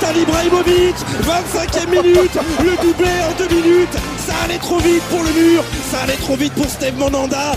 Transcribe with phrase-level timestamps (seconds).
[0.00, 5.32] Zlatan Ibrahimovic 25e minute Le doublé en deux minutes Ça allait trop vite pour le
[5.32, 7.52] mur Ça allait trop vite pour Steve Monanda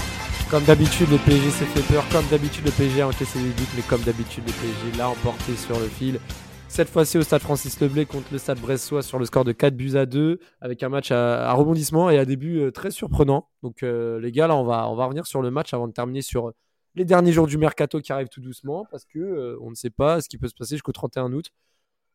[0.50, 2.04] Comme d'habitude, le PSG s'est fait peur.
[2.12, 3.68] Comme d'habitude, le PSG a encaissé des buts.
[3.76, 6.20] Mais comme d'habitude, le PSG l'a emporté sur le fil.
[6.68, 9.76] Cette fois-ci au stade Francis Leblay contre le stade Bressois sur le score de 4
[9.76, 13.48] buts à 2 avec un match à, rebondissement et à début euh, très surprenant.
[13.62, 15.94] Donc euh, les gars, là on va, on va revenir sur le match avant de
[15.94, 16.52] terminer sur
[16.96, 20.20] les derniers jours du mercato qui arrivent tout doucement parce que euh, ne sait pas
[20.20, 21.52] ce qui peut se passer jusqu'au 31 août.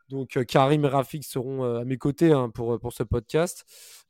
[0.09, 3.65] Donc euh, Karim et Rafik seront euh, à mes côtés hein, pour, pour ce podcast.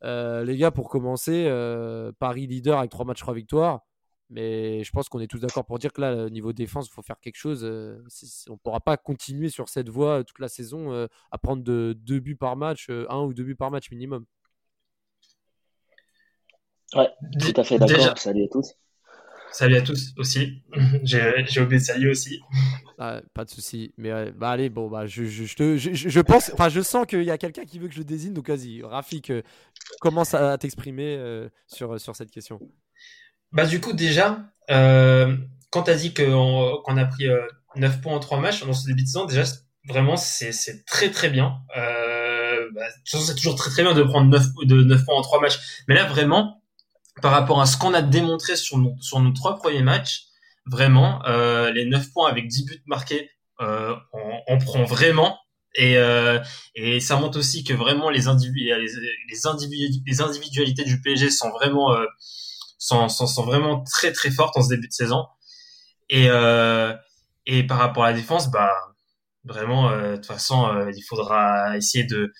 [0.04, 3.82] Euh, les gars, pour commencer, euh, Paris leader avec 3 matchs, 3 victoires.
[4.30, 6.92] Mais je pense qu'on est tous d'accord pour dire que là, au niveau défense, il
[6.92, 7.64] faut faire quelque chose.
[7.64, 7.98] Euh,
[8.48, 11.62] on ne pourra pas continuer sur cette voie euh, toute la saison euh, à prendre
[11.62, 14.26] de, deux buts par match, euh, un ou deux buts par match minimum.
[16.94, 17.08] Ouais,
[17.40, 18.18] tout à fait d'accord.
[18.18, 18.74] Salut à tous.
[19.52, 20.62] Salut à tous aussi.
[21.02, 22.40] J'ai oublié de saluer aussi.
[22.98, 23.92] Ah, pas de souci.
[23.96, 27.30] Mais euh, bah, allez, bon, bah, je, je, je, pense, enfin, je sens qu'il y
[27.30, 28.32] a quelqu'un qui veut que je le désigne.
[28.32, 29.42] Donc vas-y, Rafik, euh,
[30.00, 32.60] commence à, à t'exprimer euh, sur, sur cette question.
[33.50, 37.40] Bah du coup déjà, quand t'as dit qu'on qu'on a pris euh,
[37.76, 39.44] 9 points en 3 matchs dans ce début de saison, déjà
[39.88, 41.60] vraiment c'est c'est très très bien.
[42.74, 45.16] Bah, de toute façon, c'est toujours très très bien de prendre 9, de 9 points
[45.16, 45.58] en 3 matchs.
[45.88, 46.57] Mais là vraiment,
[47.20, 48.94] par rapport à ce qu'on a démontré sur nos,
[49.32, 50.26] 3 premiers matchs,
[50.66, 55.38] vraiment, euh, les 9 points avec 10 buts marqués, euh, on, on prend vraiment.
[55.74, 56.40] Et, euh,
[56.74, 58.86] et ça montre aussi que vraiment les, individu les,
[59.30, 61.94] les, individu les individualités du PSG sont vraiment
[62.78, 63.06] sont,
[63.44, 65.26] vraiment très très fortes en ce début de saison.
[66.08, 66.28] Et,
[67.46, 68.72] et par rapport à la défense, bah
[69.44, 72.32] vraiment, de toute façon, il faudra essayer de.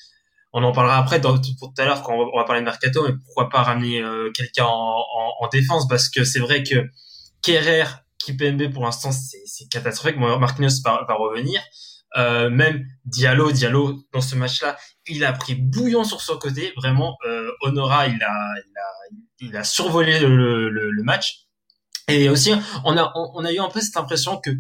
[0.52, 3.14] On en parlera après pour tout à l'heure quand on va, parler de mercato, mais
[3.24, 5.86] pourquoi pas ramener euh, quelqu'un en, en, en défense?
[5.88, 6.88] Parce que c'est vrai que
[7.42, 7.84] Kerrer,
[8.18, 10.18] Kipembe pour l'instant c'est catastrophique.
[10.18, 11.60] Bon, Marquinhos va, revenir.
[12.16, 16.72] Euh, même Diallo, Diallo dans ce match-là, il a pris bouillon sur son côté.
[16.76, 18.54] Vraiment, euh, Honora, il a,
[19.40, 21.46] il a, survolé le, match.
[22.08, 22.52] Et aussi,
[22.84, 24.50] on a, on, a eu un peu cette impression que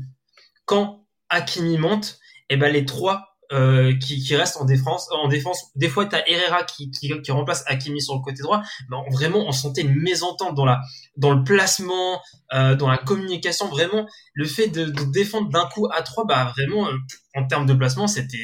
[0.66, 2.18] quand Hakimi monte,
[2.50, 6.64] et ben les trois euh, qui, restent en défense, en défense, des fois t'as Herrera
[6.64, 6.90] qui,
[7.30, 8.62] remplace Hakimi sur le côté droit.
[8.92, 10.80] On- vraiment, on sentait une mésentente dans la,
[11.16, 12.20] dans le placement,
[12.52, 13.68] euh, dans la communication.
[13.68, 16.96] Vraiment, le fait de, défendre d'un coup à trois, bah vraiment, euh,
[17.34, 18.38] en termes de placement, c'était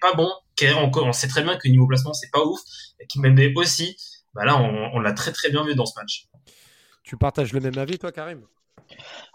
[0.00, 0.30] pas bon.
[0.56, 2.60] Kerrer, on, sait très bien que niveau placement, c'est pas ouf.
[3.00, 3.96] Et Kimpembe aussi.
[4.34, 6.26] Bah là, on, on l'a très très bien vu dans ce match.
[7.04, 8.42] Tu partages le même avis, toi, Karim?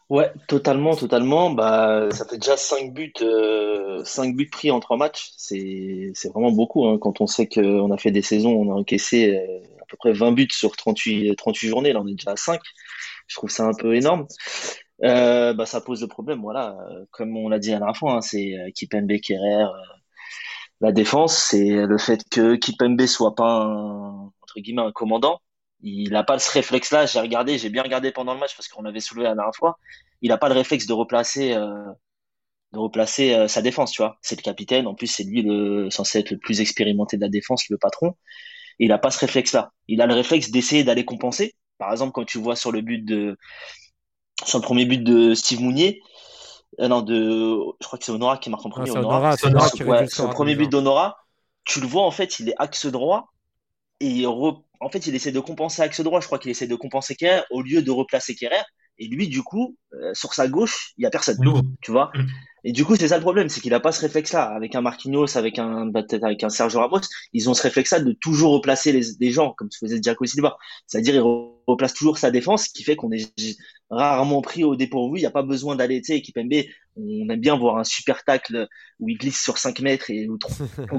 [0.09, 1.49] Ouais, totalement, totalement.
[1.51, 5.31] Bah, ça fait déjà 5 buts, euh, 5 buts pris en 3 matchs.
[5.35, 8.75] C'est, c'est vraiment beaucoup, hein, quand on sait qu'on a fait des saisons, on a
[8.75, 11.91] encaissé euh, à peu près 20 buts sur 38, 38 journées.
[11.91, 12.61] Là, on est déjà à 5.
[13.27, 14.27] Je trouve ça un peu énorme.
[15.03, 16.77] Euh, bah, ça pose le problème, voilà.
[17.11, 19.67] Comme on l'a dit la dernière fois, hein, c'est euh, Kipembe, Kerrer, euh,
[20.81, 25.39] la défense, c'est le fait que Kipembe soit pas un, entre guillemets, un commandant.
[25.81, 27.05] Il n'a pas ce réflexe-là.
[27.05, 29.77] J'ai regardé, j'ai bien regardé pendant le match parce qu'on avait soulevé la dernière fois.
[30.21, 31.85] Il n'a pas le réflexe de replacer, euh,
[32.73, 34.17] de replacer euh, sa défense, tu vois.
[34.21, 34.87] C'est le capitaine.
[34.87, 38.15] En plus, c'est lui le, censé être le plus expérimenté de la défense, le patron.
[38.79, 39.71] Et il n'a pas ce réflexe-là.
[39.87, 41.55] Il a le réflexe d'essayer d'aller compenser.
[41.77, 43.37] Par exemple, quand tu vois sur le but de,
[44.45, 46.01] sur le premier but de Steve Mounier,
[46.79, 48.89] euh, non, de, je crois que c'est Honora qui marque en Ah, premier.
[48.91, 49.17] C'est Honora.
[49.17, 50.57] Honora, Honora ouais, le premier 2-1.
[50.57, 51.17] but d'Honora,
[51.65, 53.33] tu le vois en fait, il est axe droit
[53.99, 56.19] et il re- en fait il essaie de compenser axe droit.
[56.21, 58.63] Je crois qu'il essaie de compenser Kerrer au lieu de replacer Kerrer.
[58.99, 61.37] Et lui, du coup, euh, sur sa gauche, il y a personne.
[61.41, 61.61] Lourd.
[61.81, 62.11] Tu vois.
[62.15, 62.25] Mm.
[62.63, 64.43] Et du coup, c'est ça le problème, c'est qu'il a pas ce réflexe-là.
[64.43, 67.01] Avec un Marquinhos, avec un bah, peut-être avec un Sergio Ramos,
[67.31, 70.57] ils ont ce réflexe-là de toujours replacer les, les gens, comme se faisait Diaco Silva.
[70.87, 73.31] C'est-à-dire, il re- replace toujours sa défense, ce qui fait qu'on est
[73.89, 75.19] rarement pris au dépourvu.
[75.19, 76.63] Il n'y a pas besoin d'aller, tu sais, Kipembe,
[76.95, 78.67] on aime bien voir un super tacle
[78.99, 80.37] où il glisse sur 5 mètres et ou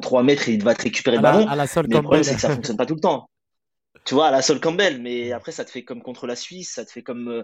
[0.00, 1.46] 3, mètres et il va te récupérer le ballon.
[1.88, 3.28] Mais le problème, c'est que ça fonctionne pas tout le temps.
[4.08, 6.72] Tu vois, à la Sol Campbell, mais après, ça te fait comme contre la Suisse,
[6.74, 7.42] ça te fait comme, euh,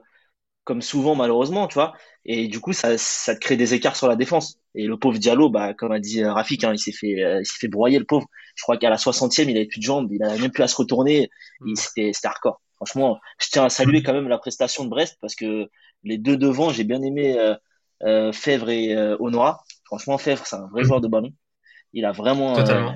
[0.65, 1.95] comme souvent, malheureusement, tu vois.
[2.27, 4.59] Et du coup, ça, ça te crée des écarts sur la défense.
[4.75, 7.41] Et le pauvre Diallo, bah, comme a dit euh, Rafik, hein, il s'est fait, euh,
[7.41, 8.29] il s'est fait broyer, le pauvre.
[8.57, 10.69] Je crois qu'à la 60e, il avait plus de jambes, il avait même plus à
[10.69, 11.31] se retourner.
[11.61, 11.73] Mm.
[11.73, 12.63] Il- C'était, c'était hardcore.
[12.77, 15.69] Franchement, je tiens à saluer quand même la prestation de Brest parce que
[16.05, 17.55] les deux devant, j'ai bien aimé euh,
[18.05, 19.65] euh, Fèvre et Honora.
[19.87, 20.87] Franchement, Fèvre, c'est un vrai Mm.
[20.87, 21.33] joueur de ballon.
[21.95, 22.95] Il a vraiment, Totalement.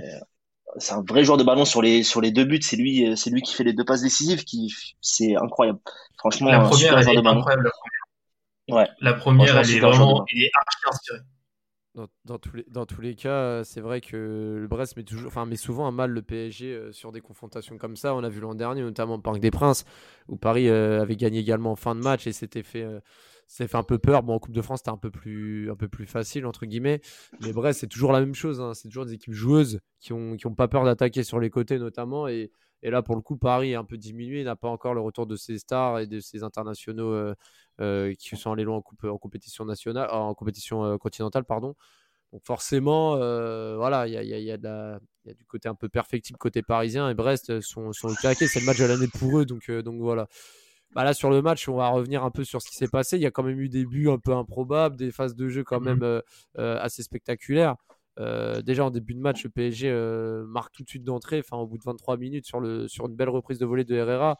[0.77, 2.61] C'est un vrai joueur de ballon sur les sur les deux buts.
[2.63, 4.45] C'est lui, c'est lui qui fait les deux passes décisives.
[4.45, 5.79] Qui, c'est incroyable.
[6.19, 7.71] Franchement, la première, elle est incroyable.
[8.69, 8.87] Ouais.
[9.01, 11.19] La première, elle est vraiment, il est archi inspiré.
[12.25, 15.47] Dans, tous les, dans tous les cas, c'est vrai que le Brest met, toujours, enfin,
[15.47, 18.15] met souvent un mal le PSG euh, sur des confrontations comme ça.
[18.15, 19.85] On a vu l'an dernier, notamment au Parc des Princes,
[20.29, 22.87] où Paris euh, avait gagné également en fin de match et s'était fait,
[23.61, 24.23] euh, fait un peu peur.
[24.23, 27.01] Bon, en Coupe de France, c'était un, peu plus, facile, entre guillemets.
[27.41, 28.61] Mais Brest, c'est toujours la même chose.
[28.61, 28.75] Hein.
[28.75, 31.79] C'est toujours des équipes joueuses qui n'ont qui ont pas peur d'attaquer sur les côtés,
[31.79, 32.29] notamment.
[32.29, 32.51] Et,
[32.83, 34.41] là, pour le coup, Paris est un peu diminué.
[34.41, 37.35] Il n'a pas encore le retour de ses stars et de ses internationaux
[37.81, 41.77] euh, qui sont allés loin en, compétition nationale, en compétition euh, continentale, pardon.
[42.33, 47.15] Donc forcément, euh, voilà, il y a, du côté un peu perfectible côté parisien et
[47.15, 48.09] Brest sont, sont.
[48.09, 50.27] C'est le match de l'année pour eux, donc, donc voilà.
[50.95, 53.17] Bah là, sur le match, on va revenir un peu sur ce qui s'est passé.
[53.17, 55.65] Il y a quand même eu des buts un peu improbables, des phases de jeu
[55.65, 56.23] quand même mmh
[56.59, 57.77] assez spectaculaires.
[58.65, 59.93] déjà en début de match, le PSG
[60.47, 63.15] marque tout de suite d'entrée, enfin au bout de 23 minutes sur, le, sur une
[63.15, 64.39] belle reprise de volée de Herrera.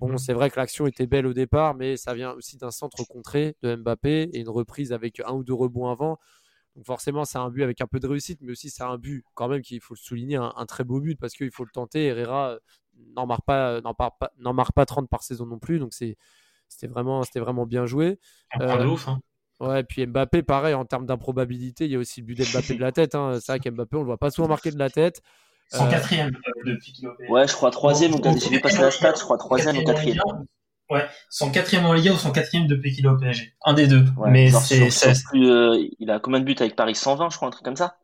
[0.00, 3.04] Bon, c'est vrai que l'action était belle au départ, mais ça vient aussi d'un centre
[3.08, 6.18] contré de Mbappé et une reprise avec un ou deux rebonds avant.
[6.76, 9.24] Donc forcément, c'est un but avec un peu de réussite, mais aussi c'est un but
[9.34, 12.06] quand même qu'il faut le souligner, un, très beau but parce qu'il faut le tenter.
[12.06, 12.58] Herrera euh,
[13.14, 16.16] n'en marque pas, n'en pas, marque pas 30 par saison non plus, donc c'est
[16.68, 18.18] c'était vraiment, c'était vraiment bien joué.
[18.60, 19.20] Euh, de ouf, hein.
[19.60, 22.80] Ouais, puis Mbappé, pareil, en termes d'improbabilité, il y a aussi le but d'Mbappé de
[22.80, 23.14] la tête.
[23.14, 23.38] Hein.
[23.40, 25.20] C'est vrai qu'Mbappé, on le voit pas souvent marquer de la tête.
[25.70, 28.12] Son euh, quatrième euh, depuis qu'il Ouais, je crois troisième.
[28.12, 30.20] Donc, j'ai vu passer la stat, je crois troisième ou quatrième.
[30.90, 33.54] Ouais, son quatrième en Ligue ou son quatrième depuis qu'il est au PSG.
[33.64, 34.04] Un des deux.
[34.26, 34.88] mais c'est,
[35.34, 36.94] euh, il a combien de buts avec Paris?
[36.94, 37.96] 120, je crois, un truc comme ça.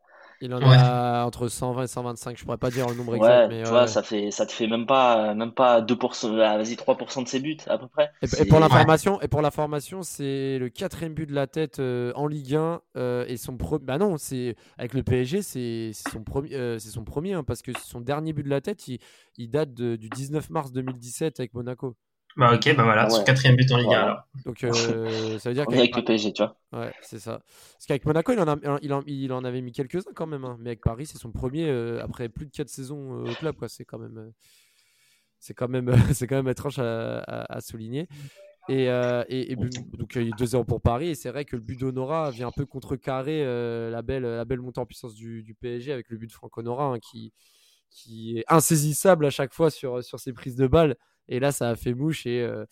[0.44, 3.49] Il en a entre 120 et 125, je pourrais pas dire le nombre exact.
[3.49, 6.75] Mais tu vois, ça, fait, ça te fait même pas, même pas 2%, ah, vas-y,
[6.75, 8.11] 3% de ses buts à peu près.
[8.20, 12.26] Et, pour l'information, et pour l'information, c'est le quatrième but de la tête euh, en
[12.26, 13.87] Ligue 1 euh, et son premier.
[13.87, 17.62] Bah non, c'est avec le PSG, c'est son premier, euh, c'est son premier hein, parce
[17.62, 18.99] que son dernier but de la tête, il,
[19.38, 21.97] il date du 19 mars 2017 avec Monaco.
[22.37, 24.27] Bah ok, bah voilà, son quatrième but en Ligue 1 alors.
[24.45, 24.71] Donc euh,
[25.39, 26.57] ça veut dire qu'avec le PSG, tu vois.
[26.73, 27.41] Ouais, c'est ça.
[27.73, 30.45] Parce qu'avec Monaco, il en, a, il, en, il en avait mis quelques-uns quand même.
[30.45, 30.57] Hein.
[30.59, 33.55] Mais avec Paris, c'est son premier euh, après plus de 4 saisons euh, au club.
[33.55, 33.69] Quoi.
[33.69, 34.33] C'est quand même,
[35.39, 38.09] c'est quand même, c'est quand même étrange à, à, souligner.
[38.69, 41.11] Et, et, et donc il y a 2-0 pour Paris.
[41.11, 43.45] Et c'est vrai que le but d'Honora vient un peu contrecarrer
[43.91, 46.59] la, belle, la belle montée en puissance du, du PSG avec le but de Franck
[46.59, 47.33] Honora hein, qui,
[47.91, 50.97] qui est insaisissable à chaque fois sur, sur ses prises de balles.
[51.29, 52.26] Et là, ça a fait mouche.
[52.26, 52.65] Et euh,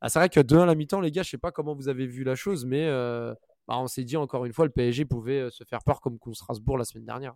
[0.00, 1.88] ah, c'est vrai que 2-1 à la mi-temps, les gars, je sais pas comment vous
[1.88, 3.34] avez vu la chose, mais euh,
[3.66, 6.18] bah, on s'est dit encore une fois, le PSG pouvait euh, se faire peur comme
[6.18, 7.34] contre Strasbourg la semaine dernière.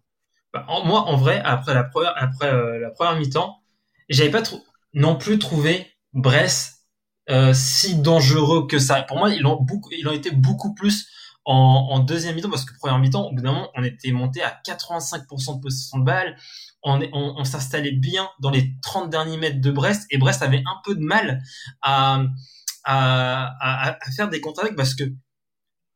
[0.53, 3.63] Bah, moi, en vrai, après la première, après, la première mi-temps,
[4.09, 4.43] j'avais pas
[4.95, 6.87] non plus trouvé Brest
[7.55, 9.03] si dangereux que ça.
[9.03, 11.09] Pour moi, ils ont, beaucoup, ils ont été beaucoup plus
[11.45, 14.61] en, deuxième mi-temps, parce que première mi-temps, au bout d'un moment, on était monté à
[14.65, 16.37] 85% de possession de balle,
[16.83, 20.81] on, on, s'installait bien dans les 30 derniers mètres de Brest, et Brest avait un
[20.85, 21.43] peu de mal
[21.81, 22.23] à,
[22.85, 25.05] à, à, faire des contre parce que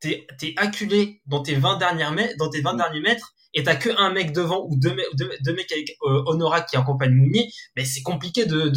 [0.00, 3.74] t'es es acculé dans tes 20 derniers mètres, dans tes 20 derniers mètres, et t'as
[3.74, 8.02] que un mec devant ou deux, mecs avec euh, Honora qui accompagne Mounier, mais c'est
[8.02, 8.70] compliqué de,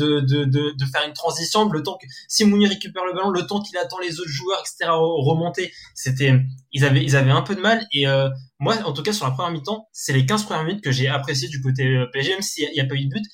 [0.91, 1.69] faire une transition.
[1.69, 4.61] Le temps que si Mounier récupère le ballon, le temps qu'il attend les autres joueurs,
[4.61, 4.89] etc.
[4.91, 6.33] remonter, c'était
[6.71, 7.85] ils avaient un peu de mal.
[7.91, 8.29] Et euh,
[8.59, 11.09] moi, en tout cas sur la première mi-temps, c'est les 15 premières minutes que j'ai
[11.09, 13.25] apprécié du côté euh, PSG, même s'il n'y a, pas eu de but.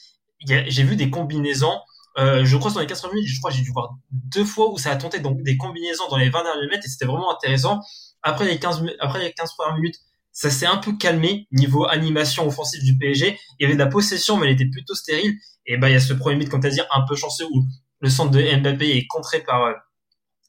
[0.48, 1.78] J'ai vu des combinaisons.
[2.18, 4.80] Je crois que dans les 15 minutes, je crois j'ai dû voir deux fois où
[4.80, 7.82] ça a tenté donc des combinaisons dans les 20 derniers mètres et c'était vraiment intéressant.
[8.24, 10.00] Après les 15 après les 15 premières minutes,
[10.36, 13.40] ça s'est un peu calmé niveau animation offensive du PSG.
[13.58, 15.34] Il y avait de la possession, mais elle était plutôt stérile.
[15.66, 17.46] Et ben, il y a ce premier but, comme tu as dit, un peu chanceux
[17.52, 17.64] où
[18.02, 19.72] le centre de Mbappé est contré par, euh,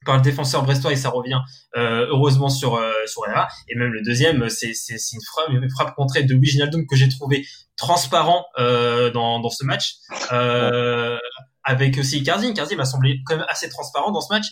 [0.05, 1.38] par le défenseur brestois et ça revient
[1.76, 3.23] euh, heureusement sur euh, sur
[3.69, 7.09] Et même le deuxième, c'est c'est une frappe, une frappe contrée de Wijnaldum que j'ai
[7.09, 9.99] trouvé transparent euh, dans dans ce match.
[10.33, 11.16] Euh,
[11.62, 12.49] avec aussi Icardi.
[12.49, 14.47] Icardi m'a semblé quand même assez transparent dans ce match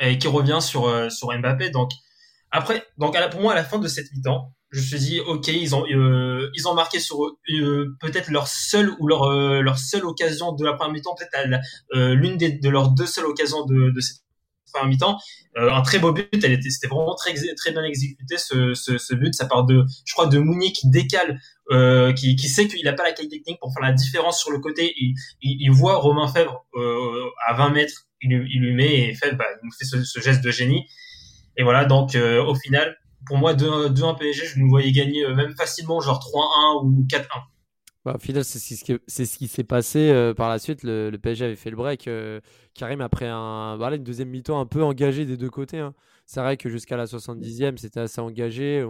[0.00, 1.70] et qui revient sur sur Mbappé.
[1.70, 1.90] Donc
[2.50, 5.48] après, donc pour moi, à la fin de cette mi-temps, je me suis dit, ok,
[5.48, 9.78] ils ont, euh, ils ont marqué sur euh, peut-être leur seule ou leur, euh, leur
[9.78, 11.60] seule occasion de la première mi-temps, peut-être
[11.92, 14.18] l'une de leurs deux seules occasions de, de cette
[14.72, 15.18] première mi-temps.
[15.54, 19.14] un très beau but, elle était, c'était vraiment très, très bien exécuté ce, ce, ce,
[19.14, 19.34] but.
[19.34, 21.40] Ça part de, je crois, de Mounier qui décale,
[22.16, 24.58] qui, qui sait qu'il n'a pas la qualité technique pour faire la différence sur le
[24.58, 24.92] côté.
[24.98, 26.66] Il, il, voit Romain Fèvre
[27.46, 30.42] à 20 mètres, il, il lui met et Fèvre, bah, il nous fait ce geste
[30.42, 30.86] de génie.
[31.56, 32.96] Et voilà, donc euh, au final,
[33.26, 37.26] pour moi, 2-1 PSG, je nous voyais gagner euh, même facilement, genre 3-1 ou 4-1.
[38.04, 40.84] Bah, au final, c'est ce qui, s'est passé euh, par la suite.
[40.84, 42.08] Le, PSG avait fait le break.
[42.74, 45.80] Karim, après une deuxième mi-temps un peu engagée des deux côtés.
[45.80, 45.94] hein.
[46.24, 48.86] C'est vrai que jusqu'à la 70e, c'était assez engagé.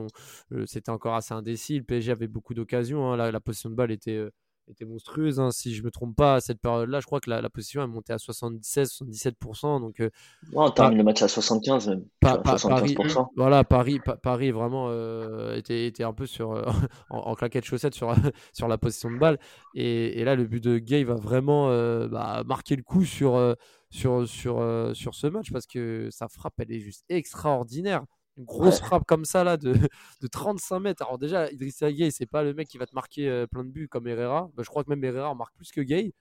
[0.66, 1.78] c'était encore assez indécis.
[1.78, 3.10] Le PSG avait beaucoup d'occasions.
[3.10, 3.16] hein.
[3.16, 4.22] La, la de balle était,
[4.70, 5.38] était monstrueuse.
[5.40, 5.50] hein.
[5.50, 7.86] Si je me trompe pas, à cette période-là, je crois que la, la position est
[7.86, 9.80] montée à 76-77%.
[9.80, 10.10] Donc, euh,
[10.54, 12.04] on termine le match à 75 même.
[12.20, 13.26] Pa- tu pa- vois, Paris, 75%.
[13.36, 16.64] voilà, Paris, Pa- Paris vraiment euh, était, était un peu sur, euh,
[17.10, 18.14] en, en claquette chaussette sur,
[18.52, 19.38] sur la position de balle.
[19.74, 23.56] Et, et là, le but de Gay va vraiment euh, bah, marquer le coup sur,
[23.90, 28.04] sur, sur, sur ce match parce que sa frappe, elle est juste extraordinaire.
[28.36, 28.80] Une grosse Ouais.
[28.80, 29.72] frappe comme ça, là, de,
[30.20, 31.02] de 35 mètres.
[31.02, 33.70] Alors, déjà, Idrissa Gay, c'est pas le mec qui va te marquer euh, plein de
[33.70, 34.50] buts comme Herrera.
[34.54, 36.12] Bah, je crois que même Herrera en marque plus que Gay.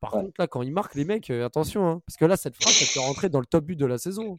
[0.00, 0.22] Par Ouais.
[0.22, 2.74] contre, là, quand il marque, les mecs, euh, attention, hein, parce que là, cette frappe,
[2.80, 4.38] elle peut rentrer dans le top but de la saison.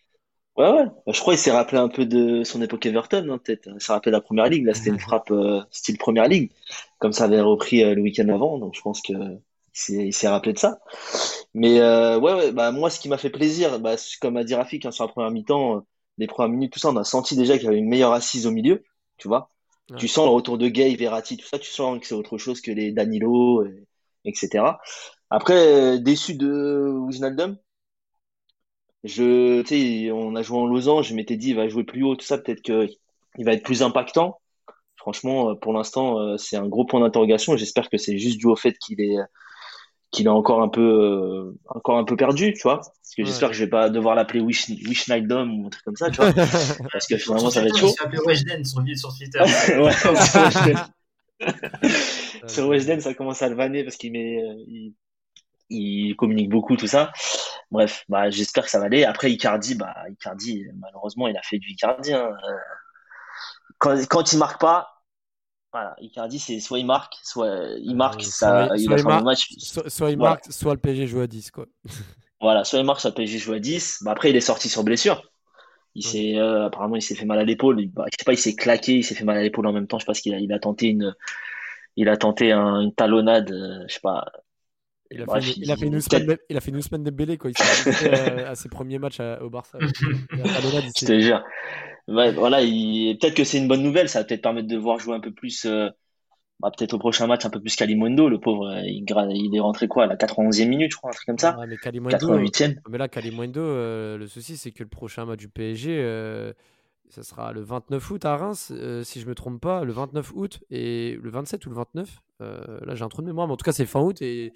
[0.57, 0.85] Ouais, ouais.
[1.05, 3.69] Bah, Je crois qu'il s'est rappelé un peu de son époque Everton, hein, peut-être.
[3.73, 4.65] Il s'est rappelé de la première ligue.
[4.65, 6.51] Là, c'était une frappe euh, style première ligue,
[6.99, 8.57] comme ça avait repris le week-end avant.
[8.59, 9.13] Donc, je pense que
[9.89, 10.79] il s'est rappelé de ça.
[11.53, 14.85] Mais ouais, ouais, bah, moi, ce qui m'a fait plaisir, bah, comme a dit Rafik,
[14.85, 15.85] hein, sur la première mi-temps,
[16.19, 18.45] les premières minutes, tout ça, on a senti déjà qu'il y avait une meilleure assise
[18.45, 18.83] au milieu,
[19.17, 19.49] tu vois.
[19.89, 19.97] Ouais.
[19.97, 22.61] Tu sens le retour de Gay, Verratti, tout ça, tu sens que c'est autre chose
[22.61, 23.87] que les Danilo, et-
[24.25, 24.79] etc.
[25.31, 27.57] Après, déçu de Wijnaldum.
[29.03, 32.03] Je, tu sais, on a joué en losange, je m'étais dit, il va jouer plus
[32.03, 32.87] haut, tout ça, peut-être que
[33.37, 34.39] il va être plus impactant.
[34.97, 37.55] Franchement, euh, pour l'instant, euh, c'est un gros point d'interrogation.
[37.55, 39.15] J'espère que c'est juste dû au fait qu'il est,
[40.11, 42.81] qu'il est encore un peu, euh, encore un peu perdu, tu vois.
[43.19, 43.25] Parce que Ouais.
[43.25, 46.17] j'espère que je vais pas devoir l'appeler Wish, Wishnaldum ou un truc comme ça, tu
[46.17, 46.31] vois.
[46.93, 47.95] Parce que finalement, ça va être Sur chaud.
[48.01, 49.39] Appelé Weshden sur, sur Twitter.
[49.79, 50.77] Ouais, sur Weshden.
[52.47, 54.93] Sur Weshden, ça commence à le vanner parce qu'il met, euh, il,
[55.69, 57.11] il communique beaucoup, tout ça.
[57.71, 59.03] Bref, bah, j'espère que ça va aller.
[59.05, 62.29] Après, Icardi, bah, Icardi, malheureusement, il a fait du Icardi, hein.
[62.31, 62.53] Euh,
[63.77, 64.89] Quand, quand il marque pas,
[65.71, 69.23] voilà, Icardi, c'est soit il marque, soit il marque, Euh, ça, soit- il soit marque,
[69.23, 69.47] match.
[69.59, 70.31] Soit, soit il Voilà.
[70.31, 71.51] marque, soit le PSG joue à 10.
[71.51, 71.67] Quoi.
[72.41, 73.99] Voilà, soit il marque, soit le PSG joue à 10.
[74.03, 75.23] Bah, après, il est sorti sur blessure.
[75.95, 77.81] Il s'est, euh, apparemment, il s'est fait mal à l'épaule.
[77.81, 79.73] Il- bah, je sais pas, il s'est claqué, il s'est fait mal à l'épaule en
[79.73, 79.97] même temps.
[79.99, 81.15] Je sais pas ce qu'il a, il a tenté une,
[81.97, 84.25] il a tenté un- une talonnade, euh, je sais pas.
[85.11, 86.71] Il a, Bref, fait, une- il a fait une peut-être- semaine de, il a fait
[86.71, 87.49] une semaine de Bélé quoi.
[87.49, 89.79] Il s'est euh, à ses premiers matchs à- au Barça.
[90.29, 91.43] Talonnade, il Je te jure.
[92.07, 93.17] Ouais, voilà, il...
[93.17, 94.07] peut-être que c'est une bonne nouvelle.
[94.07, 95.89] Ça va peut-être permettre de voir jouer un peu plus, euh,
[96.59, 98.29] bah, peut-être au prochain match, un peu plus Kalimundo.
[98.29, 101.25] Le pauvre, euh, il, est rentré quoi, à la 91e minute, je crois, un truc
[101.25, 101.57] comme ça.
[101.57, 102.77] Ouais, mais Kalimundo, 88e.
[102.89, 106.53] mais là, Kalimundo, euh, le souci, c'est que le prochain match du PSG, euh,
[107.09, 110.31] ça sera le 29 août à Reims, euh, si je me trompe pas, le 29
[110.35, 112.21] août et le 27 ou le 29.
[112.41, 114.21] euh, là, j'ai un trou de mémoire, mais en tout cas, c'est fin août.
[114.21, 114.53] Et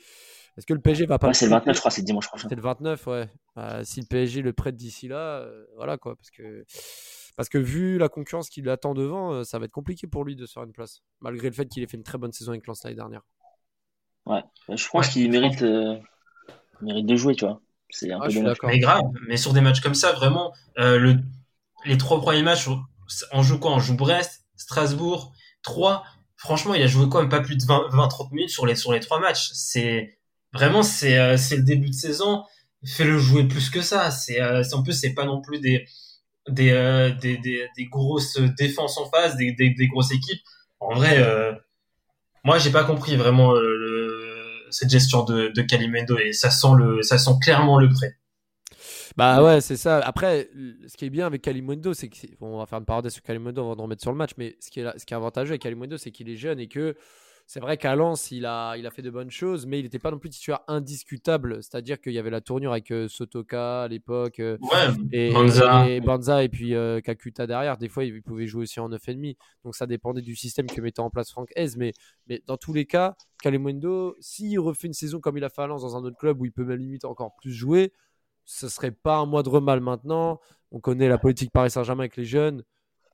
[0.57, 2.27] est-ce que le PSG va pas Ouais, c'est le prêter 29, je crois, c'est dimanche
[2.27, 2.47] prochain.
[2.47, 3.29] C'est le 29, ouais.
[3.55, 6.15] Bah, si le PSG le prête d'ici là, euh, voilà quoi.
[6.15, 6.63] Parce que,
[7.35, 10.35] parce que vu la concurrence qui l'attend devant, euh, ça va être compliqué pour lui
[10.35, 11.01] de se faire une place.
[11.21, 13.21] Malgré le fait qu'il ait fait une très bonne saison avec Lens l'année dernière.
[14.25, 15.97] Ouais, je pense Ouais, qu'il mérite, euh,
[16.81, 17.61] mérite de jouer, tu vois.
[17.89, 18.57] C'est un Ah, peu dommage.
[18.65, 21.17] Mais grave, mais sur des matchs comme ça, vraiment, euh, le,
[21.85, 22.67] les trois premiers matchs,
[23.33, 23.71] on- joue quoi?
[23.73, 26.03] On joue Brest, Strasbourg, 3.
[26.37, 28.99] Franchement, il a joué quand même pas plus de 20-30 minutes sur les, sur les
[28.99, 29.49] trois matchs.
[29.53, 30.17] C'est
[30.53, 32.43] vraiment, c'est euh, c'est le début de saison.
[32.85, 34.11] Fais-le jouer plus que ça.
[34.11, 35.85] C'est euh, c'est- en plus, c'est pas non plus des
[36.47, 40.41] des, euh, des, des, des grosses défenses en face, des, des, grosses équipes.
[40.79, 41.53] En vrai, euh,
[42.43, 47.01] moi, j'ai pas compris vraiment euh, cette gestion de, de Calimendo et ça sent le,
[47.01, 48.17] ça sent clairement le prêt.
[49.15, 49.99] Bah ouais, c'est ça.
[49.99, 50.49] Après,
[50.87, 53.13] ce qui est bien avec Kalimundo, c'est que c'est- bon, on va faire une parenthèse
[53.13, 55.17] sur Kalimundo avant de remettre sur le match, mais ce qui est, ce qui est
[55.17, 56.95] avantageux avec Kalimundo, c'est qu'il est jeune et que
[57.53, 59.99] c'est vrai qu'à Lens, il a, il a fait de bonnes choses, mais il n'était
[59.99, 61.61] pas non plus titulaire indiscutable.
[61.61, 64.39] C'est-à-dire qu'il y avait la tournure avec euh, Sotoka à l'époque.
[64.39, 65.87] euh, Ouais, et Banza.
[65.87, 67.77] et Banza et puis euh, Kakuta derrière.
[67.77, 69.35] Des fois, il pouvait jouer aussi en 9,5.
[69.63, 71.77] Donc ça dépendait du système que mettait en place Franck Hez.
[71.77, 71.93] Mais,
[72.25, 75.67] mais dans tous les cas, Kalimundo, s'il refait une saison comme il a fait à
[75.67, 77.93] Lens dans un autre club où il peut même limite encore plus jouer,
[78.45, 80.39] ce serait pas un moindre mal maintenant.
[80.71, 82.63] On connaît la politique Paris Saint-Germain avec les jeunes.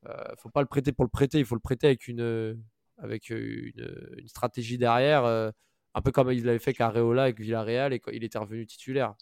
[0.06, 2.56] Euh, faut pas le prêter pour le prêter, il faut le prêter avec une,
[3.02, 3.72] avec une,
[4.18, 5.50] une stratégie derrière, euh,
[5.94, 9.14] un peu comme il l'avait fait qu'Areola avec Villarreal et quand il était revenu titulaire.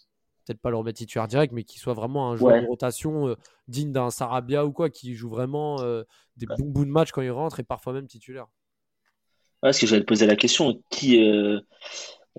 [0.45, 2.61] Peut-être pas le remettre titulaire direct, mais qu'il soit vraiment un joueur Ouais.
[2.61, 3.35] de rotation euh,
[3.67, 5.77] digne d'un Sarabia ou quoi, qui joue vraiment
[6.37, 8.47] des bons bouts de match quand il rentre et parfois même titulaire.
[9.61, 11.59] Ouais, parce que j'allais te poser la question, qui, euh,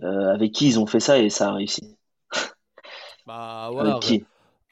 [0.02, 1.98] euh, avec qui ils ont fait ça et ça a réussi?
[3.26, 4.24] Bah voilà, Avec qui?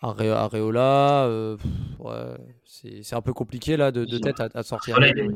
[0.03, 1.57] Are- Areola, euh,
[1.99, 4.97] ouais, c'est un peu compliqué là de, tête à, à sortir.
[4.97, 5.29] Voilà, il est,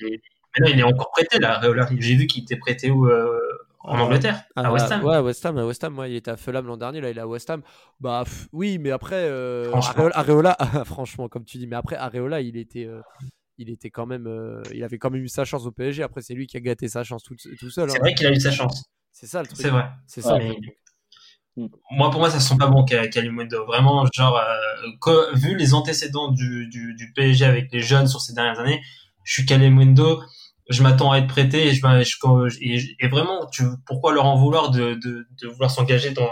[0.00, 0.22] il est-
[0.60, 1.56] mais là, il est encore prêté là.
[1.58, 1.88] Areola.
[1.98, 3.38] J'ai vu qu'il était prêté où euh,
[3.80, 5.04] en Euh, Angleterre, à Ah, West Ham.
[5.04, 7.18] Ouais, West Ham, à West Ham, ouais, il était à Fulham l'an dernier, là il
[7.18, 7.62] est à West Ham.
[8.00, 10.08] Bah pff, oui, mais après, euh, Franchement.
[10.12, 13.00] Areola, Areola- franchement, comme tu dis, mais après Areola, il était, euh,
[13.58, 16.02] il était quand même, euh, il avait quand même eu sa chance au PSG.
[16.02, 17.88] Après, c'est lui qui a gâté sa chance tout, tout seul.
[17.90, 18.00] C'est hein.
[18.00, 18.84] vrai qu'il a eu sa chance.
[19.12, 19.60] C'est ça le truc.
[19.60, 19.84] C'est vrai.
[20.06, 20.36] C'est ça.
[20.38, 20.56] Mais-
[21.58, 21.68] Mm.
[21.92, 23.64] Moi, pour moi, ça sent pas bon, Ka- Kalimundo.
[23.64, 28.34] Vraiment, genre, euh, vu les antécédents du, du, du PSG avec les jeunes sur ces
[28.34, 28.82] dernières années,
[29.24, 30.20] je suis Kalimundo,
[30.68, 33.48] je m'attends à être prêté et, je, vraiment,
[33.86, 34.98] pourquoi leur en vouloir de,
[35.52, 36.28] vouloir s'engager dans,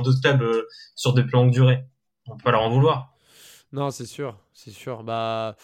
[0.00, 1.84] d'autres clubs euh, sur de plus longue durée?
[2.26, 3.14] On peut pas leur en vouloir.
[3.72, 5.02] Non, c'est sûr, c'est sûr.
[5.02, 5.56] Bah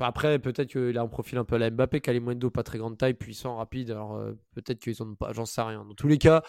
[0.00, 2.98] après, peut-être qu'il a un profil un peu à la Mbappé, Kalimundo, pas très grande
[2.98, 3.90] taille, puissant, rapide.
[3.90, 5.84] Alors euh, peut-être qu'ils ont pas, j'en sais rien.
[5.84, 6.42] Dans tous les cas,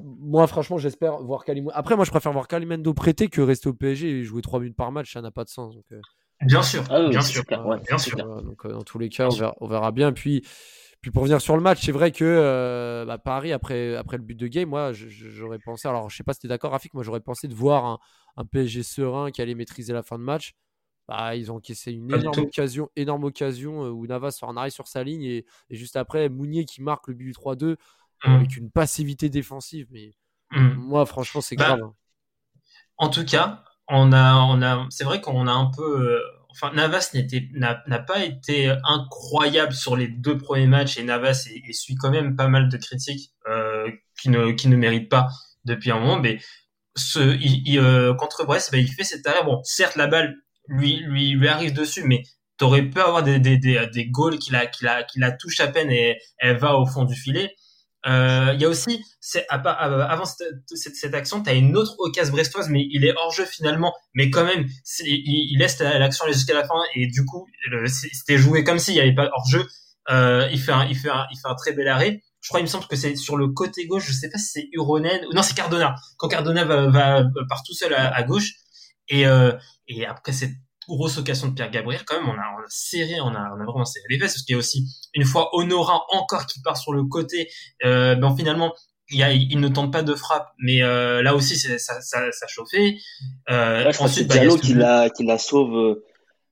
[0.00, 1.72] moi franchement, j'espère voir Kalimundo.
[1.74, 4.76] Après, moi, je préfère voir Kalimundo prêté que rester au PSG et jouer 3 minutes
[4.76, 5.12] par match.
[5.12, 5.74] Ça n'a pas de sens.
[5.92, 6.00] Euh,
[6.42, 8.12] Bien sûr, Ah oui, bien sûr, clair, ouais, bien c'est sûr.
[8.12, 8.26] clair.
[8.26, 10.12] Voilà, donc euh, dans tous les cas, on verra, on verra bien.
[10.12, 10.42] Puis,
[11.00, 14.22] puis pour revenir sur le match, c'est vrai que euh, bah, Paris, après, après le
[14.22, 15.88] but de game, moi, j'aurais pensé.
[15.88, 17.98] Alors, je sais pas si tu es d'accord, Rafik, moi, j'aurais pensé de voir un,
[18.36, 20.54] un PSG serein qui allait maîtriser la fin de match.
[21.08, 22.42] Bah, ils ont encaissé une énorme tout.
[22.42, 25.96] occasion, énorme occasion euh, où Navas sort en arrêt sur sa ligne et, et juste
[25.96, 27.76] après, Mounier qui marque le but du 3-2
[28.24, 28.30] Mm.
[28.34, 29.88] avec une passivité défensive.
[29.90, 30.12] Mais
[30.52, 30.76] Mm.
[30.76, 31.80] moi, franchement, c'est Bah, grave.
[31.82, 31.94] hein.
[32.96, 36.20] En tout cas, on a, on a, c'est vrai qu'on a un peu, euh,
[36.50, 41.96] enfin, Navas n'était, n'a, pas été incroyable sur les deux premiers matchs et Navas essuie
[41.96, 45.28] quand même pas mal de critiques euh, qui ne, qui ne méritent pas
[45.64, 46.18] depuis un moment.
[46.18, 46.38] Mais
[46.96, 49.44] ce, il, il, euh, contre Brest, bah, il fait cet arrêt.
[49.44, 50.36] Bon, certes, la balle
[50.68, 52.22] lui, lui, lui arrive dessus, mais
[52.58, 55.60] t'aurais pu avoir des, des, des, des goals qui la, qui la, qui la touche
[55.60, 57.54] à peine et elle va au fond du filet.
[58.06, 60.48] Euh, Il y a aussi, c'est à- avant cette,
[60.94, 63.94] cette, action, tu as une autre occasion brestoise, mais il est hors jeu finalement.
[64.14, 67.46] Mais quand même, c'est- il, il laisse la- l'action jusqu'à la fin et du coup,
[67.86, 69.66] c'est- c'était joué comme s'il n'y avait pas hors jeu.
[70.10, 72.22] Euh, il fait un, il fait un, il fait un très bel arrêt.
[72.40, 74.04] Je crois, il me semble que c'est sur le côté gauche.
[74.08, 75.94] Je sais pas si c'est Uronen ou non, c'est Cardona.
[76.16, 78.50] Quand Cardona va, va part tout seul à, à gauche
[79.08, 79.52] et euh,
[79.86, 80.50] et après cette
[80.96, 83.60] grosse occasion de Pierre Gabriel, quand même, on a, on a serré, on a, on
[83.60, 86.60] a vraiment serré les fesses parce qu'il y a aussi une fois Honorin encore qui
[86.60, 87.48] part sur le côté.
[87.84, 88.74] Euh, bon, finalement,
[89.08, 92.32] il, y a, il ne tente pas de frappe, mais euh, là aussi, ça, ça,
[92.32, 92.96] ça chauffait.
[93.50, 96.00] Euh, je que c'est ensuite, bah, il Diallo qui la, qui la sauve.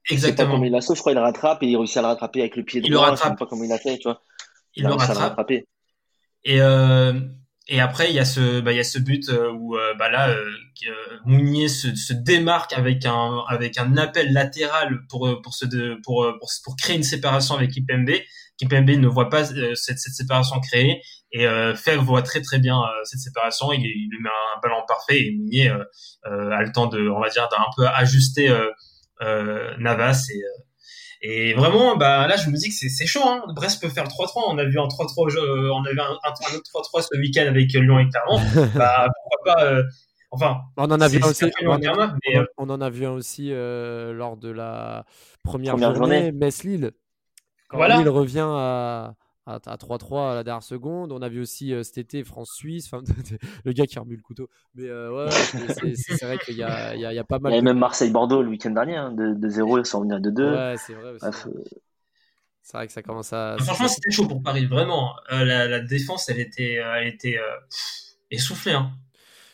[0.09, 0.63] Exactement.
[0.63, 2.55] il la sauve, je crois qu'il la rattrape et il réussit à la rattraper avec
[2.55, 3.07] le pied Il le droit.
[3.07, 3.33] Je rattrape.
[3.33, 4.21] sais pas comment il a fait, tu vois.
[4.75, 5.51] Il a le rattrape.
[6.43, 6.59] Et,
[7.67, 9.93] et après, il y a ce, bah, il y a ce but euh, où euh,
[9.93, 10.43] bah, là, euh,
[11.25, 15.65] Mounier se, se démarque avec un, avec un appel latéral pour, pour, se
[16.01, 18.11] pour, pour, créer une séparation avec Kipembe.
[18.57, 22.79] Kipembe ne voit pas cette, cette séparation créée et euh, Fèvre voit très très bien
[22.79, 23.71] euh, cette séparation.
[23.71, 27.19] Il, il lui met un ballon parfait et Mounier euh, a le temps de, on
[27.19, 28.53] va dire, d'un peu ajuster
[29.77, 30.41] Navas et
[31.21, 33.21] et vraiment, bah là, je me dis que c'est c'est chaud.
[33.25, 33.43] Hein.
[33.55, 34.43] Brest peut faire le 3-3.
[34.47, 37.17] On a vu un 3-3, euh, on a vu un, un, un autre 3-3 ce
[37.19, 38.41] week-end avec Lyon et Clermont.
[38.75, 39.83] bah pourquoi pas euh,
[40.33, 41.43] Enfin, On en a vu aussi.
[41.43, 44.37] On, Lyon et Clermont, mais, on- euh, on en a vu un aussi euh, lors
[44.37, 45.05] de la
[45.43, 46.31] première, Première journée, journée.
[46.31, 46.91] Metz-Lille.
[47.69, 47.97] Quand Voilà.
[47.97, 49.13] Lille revient à,
[49.45, 51.11] à, à 3-3 à la dernière seconde.
[51.11, 52.89] On a vu aussi euh, cet été France-Suisse.
[53.65, 54.49] Le gars qui remue le couteau.
[54.75, 57.39] Mais euh, ouais, c'est- vrai qu'il y a, y, a, il y a pas Il
[57.39, 57.65] y mal avait de.
[57.65, 60.51] même Marseille-Bordeaux le week-end dernier, hein, de, de 0, ils sont revenus à 2-2.
[60.71, 61.19] Ouais, c'est vrai aussi.
[61.25, 61.63] Bref, euh,
[62.61, 63.57] C'est vrai que ça commence à.
[63.59, 64.65] franchement, c'était chaud pour Paris.
[64.67, 67.59] Vraiment, Euh, la, la défense, elle était, elle était euh,
[68.29, 68.73] essoufflée.
[68.73, 68.91] Hein.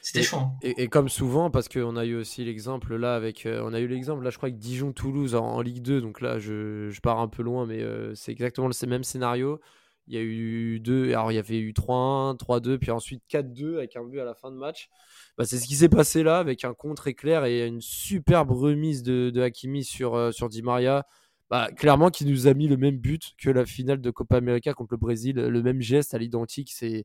[0.08, 0.38] C'était chaud.
[0.38, 0.54] hein.
[0.62, 3.80] Et, et comme souvent, parce qu'on a eu aussi l'exemple là avec, euh, on a
[3.80, 6.02] eu l'exemple là, je crois avec Dijon-Toulouse en, en Ligue 2.
[6.02, 9.60] Donc là, je, je pars un peu loin, mais euh, c'est exactement le même scénario.
[10.08, 13.76] Il y a eu deux, alors il y avait eu 3-1, 3-2, puis ensuite 4-2
[13.78, 14.90] avec un but à la fin de match.
[15.38, 19.04] Bah, c'est ce qui s'est passé là avec un contre éclair et une superbe remise
[19.04, 21.06] de, de Hakimi sur, euh, sur Di Maria.
[21.50, 24.74] Bah, clairement, qui nous a mis le même but que la finale de Copa América
[24.74, 26.72] contre le Brésil, le même geste à l'identique.
[26.74, 27.04] C'est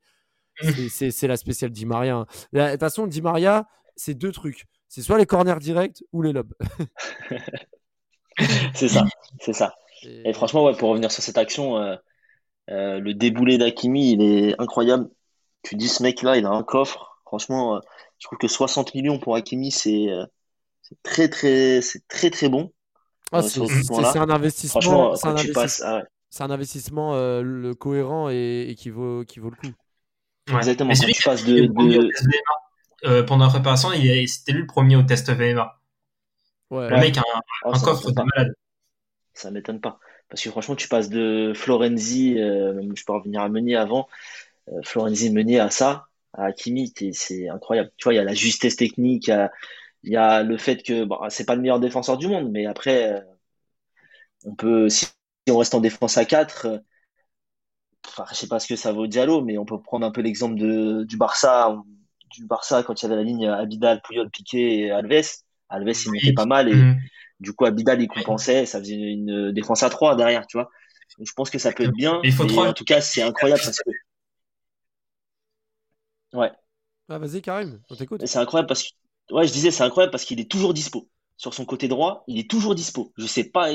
[0.91, 2.17] c'est- la spéciale Di Maria.
[2.17, 2.27] hein.
[2.53, 4.67] De toute façon, Di Maria, c'est deux trucs.
[4.88, 6.55] C'est soit les corners directs ou les lobes.
[8.75, 9.05] c'est ça,
[9.41, 9.75] c'est ça.
[10.03, 11.97] Et- Et franchement, ouais, pour revenir sur cette action, euh,
[12.71, 15.09] euh, le déboulé d'Hakimi, il est incroyable.
[15.62, 17.21] Tu dis, ce mec-là, il a un coffre.
[17.25, 17.81] Franchement, euh,
[18.19, 20.09] je trouve que 60 millions pour Hakimi, c'est
[21.03, 22.73] très, très, c'est très, très bon.
[23.31, 26.43] Ah, c'est ce un investissement, Franchement, c'est un, quand tu investi- passes, ah ouais, c'est
[26.43, 29.75] un investissement euh, le cohérent et, et qui, vaut, qui vaut le coup.
[30.48, 30.55] Ouais.
[30.59, 30.88] exactement.
[30.88, 33.90] Mais Quand celui tu qui a passes de, de, test VMA, euh, pendant la préparation,
[34.26, 35.81] c'était lui le premier au test VMA.
[36.70, 36.88] Ouais.
[36.88, 38.28] Le mec a un, oh, un ça coffre m'étonne de pas.
[38.37, 38.55] malade.
[39.35, 39.98] Ça m'étonne pas.
[40.28, 44.09] Parce que franchement, tu passes de Florenzi, euh, je peux revenir à Meunier avant,
[44.70, 47.92] euh, Florenzi, Meunier à ça, à Hakimi, t'es- c'est incroyable.
[47.98, 49.52] Tu vois, il y a la justesse technique, il y a,
[50.05, 52.66] il y a le fait que bon, c'est pas le meilleur défenseur du monde, mais
[52.66, 53.20] après, euh,
[54.44, 56.78] on peut, si, si on reste en défense à 4, euh,
[58.09, 60.21] enfin, je sais pas ce que ça vaut Diallo, mais on peut prendre un peu
[60.21, 61.87] l'exemple de, du Barça, ou-
[62.31, 65.23] du Barça quand il y avait la ligne Abidal, Puyol, Piqué et Alves.
[65.69, 66.19] Alves, il Oui.
[66.19, 67.01] montait pas mal et Mhm.
[67.41, 70.71] Du coup, Abidal, il compensait, ça faisait une défense à 3 derrière, tu vois.
[71.19, 72.21] Donc, je pense que ça peut être bien.
[72.25, 73.91] Il faut en tout cas, c'est incroyable parce que.
[76.33, 76.53] Ouais.
[77.09, 78.27] Ah, vas-y, Karim, on t'écoute.
[78.27, 81.09] C'est incroyable parce que, ouais, je disais, c'est incroyable parce qu'il est toujours dispo.
[81.37, 83.12] Sur son côté droit, il est toujours dispo.
[83.17, 83.69] Je sais pas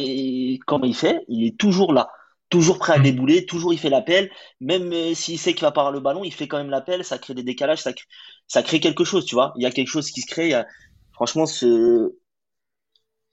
[0.65, 2.09] comment il fait, il est toujours là.
[2.49, 3.03] Toujours prêt à Mm.
[3.03, 4.31] débouler, toujours il fait l'appel.
[4.61, 7.03] Même euh, s'il sait qu'il va pas avoir le ballon, il fait quand même l'appel.
[7.03, 8.05] Ça crée des décalages, ça crée,
[8.47, 9.53] ça crée quelque chose, tu vois.
[9.57, 10.53] Il y a quelque chose qui se crée.
[10.53, 10.65] a-
[11.13, 12.13] Franchement, ce...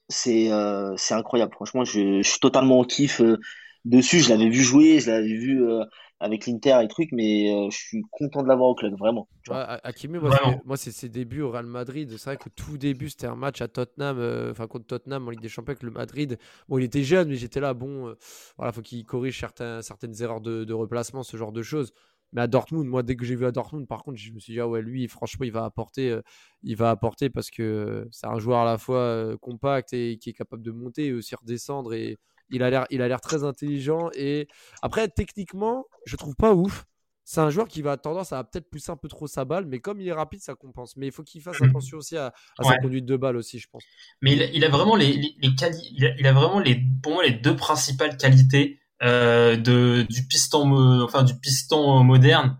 [0.09, 1.53] c'est euh, c'est incroyable.
[1.53, 3.37] Franchement, je, je suis totalement en kiff euh,
[3.85, 4.19] dessus.
[4.19, 5.83] Je l'avais vu jouer, je l'avais vu euh,
[6.19, 9.27] avec l'Inter et trucs, mais euh, je suis content de l'avoir au club, vraiment.
[9.43, 9.57] tu vois.
[9.57, 10.59] Ouais, Ha- Hakimi, moi, Vraiment.
[10.59, 12.09] c'est- moi, c'est ses débuts au Real Madrid.
[12.17, 15.29] C'est vrai que tout début, c'était un match à Tottenham, euh, enfin contre Tottenham en
[15.31, 16.37] Ligue des Champions avec le Madrid.
[16.67, 17.73] Bon, il était jeune, mais j'étais là.
[17.75, 18.15] Bon, euh,
[18.57, 21.93] voilà, faut qu'il corrige certains, certaines erreurs de, de replacement, ce genre de choses.
[22.33, 24.53] Mais à Dortmund, moi, dès que j'ai vu à Dortmund, par contre, je me suis
[24.53, 26.21] dit, ah ouais, lui, franchement, il va apporter, euh,
[26.63, 30.17] il va apporter parce que euh, c'est un joueur à la fois euh, compact et
[30.17, 31.93] qui est capable de monter et aussi redescendre.
[31.93, 32.17] Et
[32.49, 34.09] il a l'air, il a l'air très intelligent.
[34.15, 34.47] Et
[34.81, 36.85] après, techniquement, je trouve pas ouf.
[37.23, 39.79] C'est un joueur qui va tendance à peut-être pousser un peu trop sa balle, mais
[39.79, 40.95] comme il est rapide, ça compense.
[40.95, 41.69] Mais il faut qu'il fasse Mhm.
[41.69, 43.83] attention aussi à, à sa conduite de balle aussi, je pense.
[44.21, 46.59] Mais il a, il a vraiment les, les, les quali- il, a, il a vraiment
[46.59, 52.57] les, pour moi, les deux principales qualités euh, de du piston, enfin du piston moderne,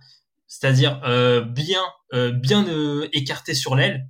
[0.47, 1.81] c'est-à-dire euh, bien,
[2.13, 2.65] euh, bien
[3.13, 4.07] écarté sur l'aile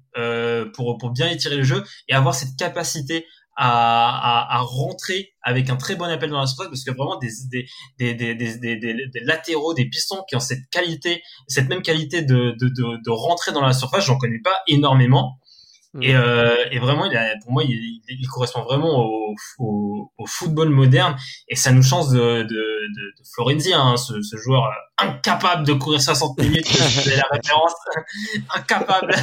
[0.74, 5.76] pour pour bien étirer le jeu et avoir cette capacité à, à, rentrer avec un
[5.78, 7.65] très bon appel dans la surface parce que vraiment des des
[8.00, 11.82] des des, des, des, des- des latéraux, des pistons qui ont cette qualité, cette même
[11.82, 15.39] qualité de de de, de rentrer dans la surface, j'en connais pas énormément.
[16.02, 16.22] Et, Mhm.
[16.22, 20.26] euh, et vraiment, il a, pour moi, il, il- il correspond vraiment au, au, au
[20.26, 21.16] football moderne.
[21.48, 25.66] Et ça nous change de, de, de, de Florenzi, hein, ce, ce joueur euh, incapable
[25.66, 26.66] de courir 60 minutes.
[26.68, 27.74] C'est la référence.
[28.56, 29.14] incapable.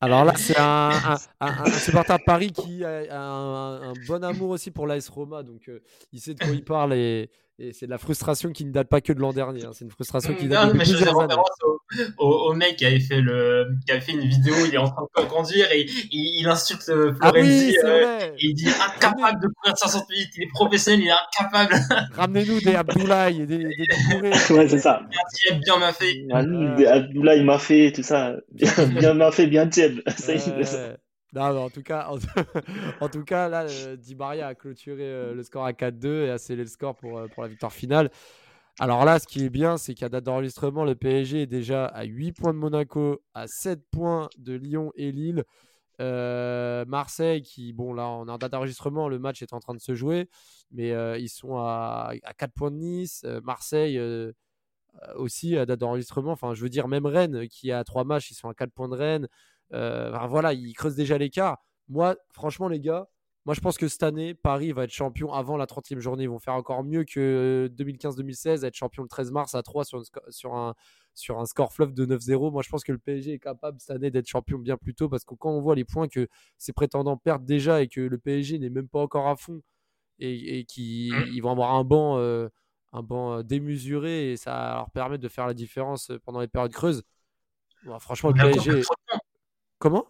[0.00, 4.50] Alors là, c'est un, un, un- un supporter Paris qui a un, un bon amour
[4.50, 5.80] aussi pour l'AS Roma, donc euh,
[6.12, 8.88] il sait de quoi il parle et, et c'est de la frustration qui ne date
[8.88, 9.64] pas que de l'an dernier.
[9.64, 9.70] hein.
[9.72, 11.28] C'est une frustration qui date Non, depuis mais je faisais plusieurs années.
[11.34, 11.50] référence
[12.18, 14.54] au, au, au mec qui avait fait le, qui avait fait une vidéo.
[14.66, 17.68] Il est en train de conduire et il, il insulte euh, Ah Florenzi.
[17.70, 20.28] oui, euh, et il dit incapable de courir 60 minutes.
[20.36, 21.80] Il est professionnel, il est incapable.
[22.14, 23.64] Ramenez-nous des Abdoulaye et des, des
[24.10, 24.30] Doucouré.
[24.58, 25.00] Ouais, c'est ça.
[25.10, 26.12] Bien tiède, bien m'a fait.
[26.32, 28.36] Ah, Abdullah, il m'a fait tout ça.
[28.52, 30.02] Bien, bien m'a fait, bien tiède.
[30.16, 30.96] Ça, Ouais.
[31.32, 32.16] Non, mais en tout cas, en,
[33.00, 36.30] en tout cas là, euh, Di Maria a clôturé euh, le score à 4-2 et
[36.30, 38.10] a scellé le score pour, euh, pour la victoire finale.
[38.78, 42.04] Alors là, ce qui est bien, c'est qu'à date d'enregistrement, le PSG est déjà à
[42.04, 45.44] 8 points de Monaco, à 7 points de Lyon et Lille.
[45.98, 50.28] Marseille, qui, bon, là, en date d'enregistrement, le match est en train de se jouer,
[50.70, 53.24] mais ils sont à, à 4 points de Nice.
[53.42, 53.98] Marseille
[55.14, 58.34] aussi à date d'enregistrement, enfin, je veux dire, même Rennes, qui a 3 matchs, ils
[58.34, 59.28] sont à 4 points de Rennes.
[59.72, 61.58] Euh, voilà, ils creusent déjà l'écart.
[61.88, 63.08] Moi, franchement, les gars,
[63.44, 66.24] moi, je pense que cette année, Paris va être champion avant la 30e journée.
[66.24, 69.98] Ils vont faire encore mieux que 2015-2016, être champion le 13 mars à 3 sur,
[69.98, 70.74] une sco- sur, un,
[71.14, 72.50] sur un score fleuve de 9-0.
[72.50, 75.08] Moi, je pense que le PSG est capable cette année d'être champion bien plus tôt
[75.08, 76.26] parce que quand on voit les points que
[76.58, 79.62] ses prétendants perdent déjà et que le PSG n'est même pas encore à fond
[80.18, 81.40] et, et qu'ils Mm.
[81.42, 82.48] vont avoir un banc, euh,
[82.92, 86.48] un banc euh, démesuré et ça leur permettre de faire la différence euh, pendant les
[86.48, 87.04] périodes creuses.
[87.84, 88.82] Bon, franchement, le PSG.
[89.78, 90.06] Comment?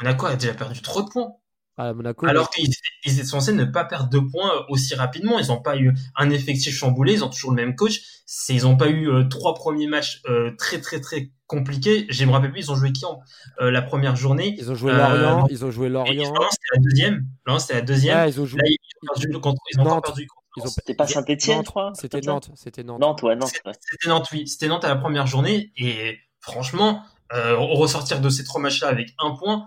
[0.00, 1.32] Monaco a déjà perdu trop de points.
[1.78, 2.26] Monaco.
[2.26, 2.68] Alors qu'ils
[3.04, 5.38] ils étaient censés ne pas perdre de points euh, aussi rapidement.
[5.38, 7.12] Ils n'ont pas eu un effectif chamboulé.
[7.12, 8.00] Ils ont toujours le même coach.
[8.48, 12.06] Ils n'ont pas eu euh, trois premiers matchs euh, très très très compliqués.
[12.08, 12.62] Je me rappelle plus.
[12.62, 13.20] Ils ont joué qui en
[13.60, 15.38] euh, la première journée Ils ont joué Euh, Lorient.
[15.42, 15.46] non.
[15.50, 16.14] Ils ont joué Lorient.
[16.32, 17.26] Lorient, c'était la deuxième.
[17.46, 18.28] Lorient, c'était la deuxième.
[18.28, 18.60] Ils ont joué.
[18.60, 18.78] Là, ils
[19.08, 19.62] ont perdu contre.
[19.72, 20.68] Ils ont encore perdu contre.
[20.72, 21.92] C'était pas Saint-Etienne, Nantes, je crois.
[21.94, 22.50] C'était Nantes.
[22.56, 23.00] C'était Nantes.
[23.00, 23.52] Nantes, ouais, Nantes.
[23.64, 23.72] ouais.
[23.80, 24.48] C'était Nantes, oui.
[24.48, 25.72] C'était Nantes à la première journée.
[25.76, 29.66] Et franchement, euh, ressortir de ces trois matchs-là avec un point,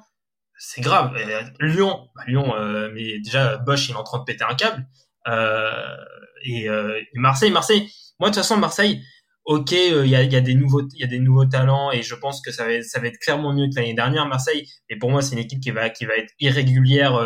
[0.64, 1.16] c'est grave.
[1.18, 4.54] Euh, Lyon, bah, Lyon, euh, mais déjà Bosch, il est en train de péter un
[4.54, 4.86] câble.
[5.28, 5.98] Euh,
[6.44, 7.90] et, euh, et Marseille, Marseille.
[8.20, 9.02] Moi, de toute façon, Marseille.
[9.46, 12.04] Ok, il y, a, y a des nouveaux, il y a des nouveaux talents et
[12.04, 14.28] je pense que ça va, ça va être clairement mieux que l'année dernière.
[14.28, 17.20] Marseille, et pour moi, c'est une équipe qui va, qui va être irrégulière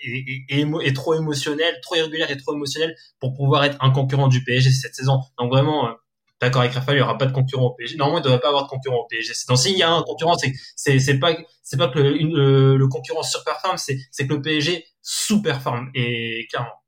[0.00, 4.28] et, et, et, trop émotionnelle, trop irrégulière et trop émotionnelle pour pouvoir être un concurrent
[4.28, 5.18] du PSG cette saison.
[5.36, 5.96] Donc vraiment,
[6.40, 7.96] d'accord avec Raphaël, il y aura pas de concurrent au PSG.
[7.96, 9.34] Normalement, il devrait pas avoir de concurrent au PSG.
[9.34, 12.16] C'est- Donc s'il y a un concurrent, c'est c'est c'est pas c'est pas que le,
[12.20, 16.82] une- le, le concurrent surperforme, c'est c'est que le PSG sous-performe et clairement.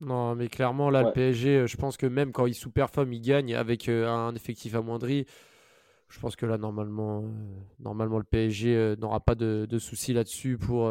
[0.00, 1.12] Non, mais clairement, là, le.
[1.12, 4.74] PSG, euh, je pense que même quand il sous-performe, il gagne avec euh, un effectif
[4.74, 5.24] amoindri.
[6.08, 7.28] Je pense que là, normalement, euh,
[7.80, 10.90] normalement le PSG euh, n'aura pas de, de soucis là-dessus pour,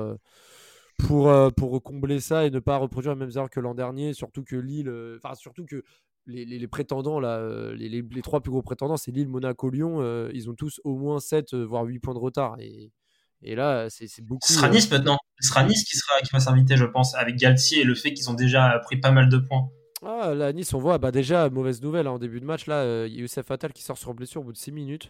[0.98, 4.14] pour, euh, pour combler ça et ne pas reproduire les mêmes erreurs que l'an dernier.
[4.14, 5.84] Surtout que Lille, euh, enfin, surtout que
[6.26, 9.98] les, les- les prétendants, là, euh, les, trois plus gros prétendants, c'est Lille, Monaco, Lyon.
[10.02, 12.56] euh, ils ont tous au moins 7, voire 8 points de retard.
[12.60, 12.92] Et,
[13.42, 14.48] Et là, c'est beaucoup.
[14.48, 15.18] Ce sera Nice maintenant.
[15.42, 18.14] Ce sera Nice qui, sera, qui va s'inviter, je pense, avec Galtier et le fait
[18.14, 19.70] qu'ils ont déjà pris pas mal de points.
[20.06, 22.68] Ah, la Nice, on voit bah déjà, mauvaise nouvelle hein, en début de match.
[22.68, 25.10] Là, euh, Youssef Attal qui sort sur blessure au bout de 6 minutes.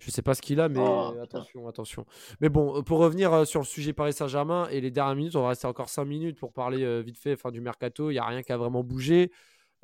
[0.00, 2.06] Je sais pas ce qu'il a, mais Oh, attention, attention.
[2.40, 5.36] Mais bon, euh, pour revenir euh, sur le sujet Paris Saint-Germain et les dernières minutes,
[5.36, 8.10] on va rester encore 5 minutes pour parler euh, vite fait fin, du mercato.
[8.10, 9.30] Il n'y a rien qui a vraiment bougé.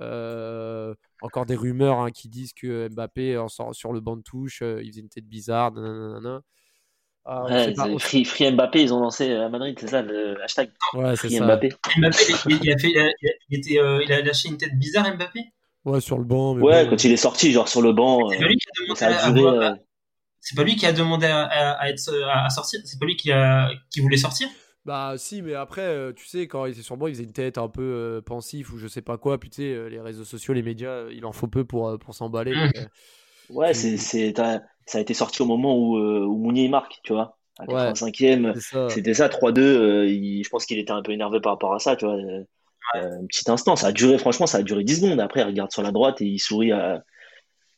[0.00, 4.22] Euh, encore des rumeurs hein, qui disent que Mbappé en sort sur le banc de
[4.22, 5.72] touche, euh, il faisait une tête bizarre.
[5.72, 6.40] nanana.
[7.24, 10.40] Ah, Ouais, pas- on- Free, Free Mbappé, ils ont lancé à Madrid, c'est ça le
[10.42, 11.44] hashtag Ouais, Free ça.
[11.44, 11.68] Mbappé.
[11.98, 12.16] Mbappé,
[12.48, 13.10] il, il a fait, il, a,
[13.50, 15.40] il était, euh, il a lâché une tête bizarre, Mbappé?
[15.84, 16.54] Ouais, sur le banc.
[16.54, 16.90] mais Ouais, bon.
[16.90, 18.98] quand il est sorti, genre sur le banc, C'est euh, pas lui qui a demandé
[18.98, 19.40] ça a à, duré.
[19.66, 19.74] à- euh,
[20.40, 22.80] c'est pas lui qui a demandé à, à- à être, à, à sortir.
[22.84, 24.48] C'est pas lui qui, a, qui voulait sortir?
[24.88, 27.32] Bah si, mais après, euh, tu sais, quand il était sur banc, il faisait une
[27.34, 29.38] tête un peu euh, pensif ou je sais pas quoi.
[29.38, 31.88] Puis tu sais, euh, les réseaux sociaux, les médias, euh, il en faut peu pour,
[31.88, 32.52] euh, pour s'emballer.
[32.52, 32.70] Mm.
[32.74, 32.86] euh,
[33.50, 34.62] Ouais, c'est, c'est, ça
[34.94, 37.36] a été sorti au moment où, euh, où Mounier marque, tu vois.
[37.58, 37.74] À Ouais.
[37.74, 38.88] 85e, c'est ça.
[38.88, 39.78] c'était ça, 3-2.
[39.78, 42.14] euh, il- je pense qu'il était un peu énervé par rapport à ça, tu vois.
[42.14, 42.44] euh,
[42.94, 45.20] un petit instant, ça a duré, franchement, ça a duré 10 secondes.
[45.20, 47.04] Après, il regarde sur la droite et il sourit à,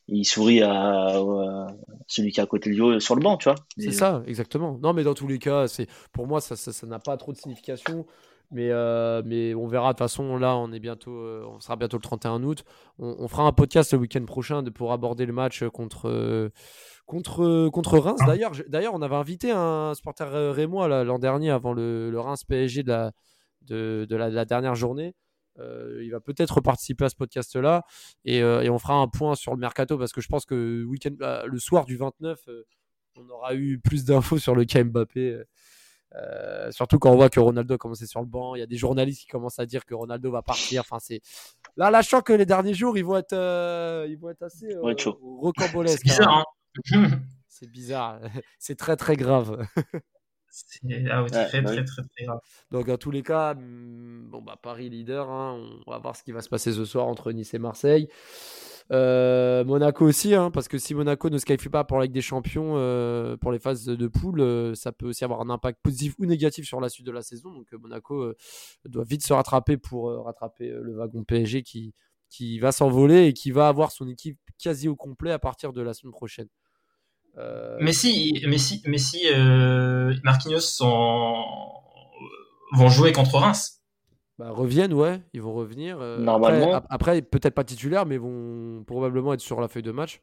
[0.07, 1.67] il sourit à, à
[2.07, 3.55] celui qui est à côté de lui sur le banc, tu vois.
[3.77, 4.77] C'est ça, exactement.
[4.81, 7.31] Non, mais dans tous les cas, c'est pour moi, ça ça ça n'a pas trop
[7.31, 8.05] de signification.
[8.53, 9.87] Mais, euh, mais on verra.
[9.87, 12.65] De toute façon, là, on est bientôt, euh, on sera bientôt le 31 août.
[12.99, 16.49] On, on fera un podcast le week-end prochain de, pour aborder le match contre, euh,
[17.05, 18.19] contre, contre Reims.
[18.67, 22.83] D'ailleurs, on avait invité un supporter euh, rémois l'an dernier avant le, le Reims PSG
[22.83, 23.11] de la,
[23.61, 25.15] de, de la, de la dernière journée.
[25.59, 27.83] Euh, il va peut-être participer à ce podcast-là
[28.23, 30.83] et, euh, et on fera un point sur le mercato parce que je pense que
[30.85, 32.63] week-end, euh, le soir du 29, euh,
[33.17, 35.41] on aura eu plus d'infos sur le cas Mbappé.
[36.15, 38.65] euh, surtout quand on voit que Ronaldo a commencé sur le banc, il y a
[38.67, 40.81] des journalistes qui commencent à dire que Ronaldo va partir.
[40.81, 41.21] Enfin, c'est
[41.77, 44.43] là, là, je sens que les derniers jours, ils vont être, euh, ils vont être
[44.43, 45.17] assez euh, Ouais, chaud.
[45.21, 45.99] rocambolesques.
[46.05, 46.45] C'est bizarre, hein.
[46.93, 47.19] hein.
[47.47, 48.19] C'est bizarre.
[48.59, 49.65] c'est très très grave.
[50.51, 51.85] C'est ah ouais, Ouais, très, très, oui.
[51.85, 52.39] très, très grave.
[52.71, 56.23] Donc dans tous les cas, hum, bon bah Paris leader, hein, on va voir ce
[56.23, 58.09] qui va se passer ce soir entre Nice et Marseille.
[58.91, 62.13] Euh, Monaco aussi, hein, parce que si Monaco ne se qualifie pas pour la Ligue
[62.13, 65.49] des Champions euh, pour les phases de, de poule, euh, ça peut aussi avoir un
[65.49, 67.51] impact positif ou négatif sur la suite de la saison.
[67.53, 68.35] Donc euh, Monaco euh,
[68.85, 71.93] doit vite se rattraper pour euh, rattraper euh, le wagon PSG qui,
[72.29, 75.81] qui va s'envoler et qui va avoir son équipe quasi au complet à partir de
[75.81, 76.47] la semaine prochaine.
[77.37, 81.43] Euh, Mais si, mais si, mais si euh, Marquinhos sont-
[82.73, 83.81] vont jouer contre Reims.
[84.37, 85.97] Bah, reviennent, ouais, ils vont revenir.
[86.01, 86.73] euh, Normalement.
[86.73, 90.21] Après, ap- après, peut-être pas titulaires, mais vont probablement être sur la feuille de match.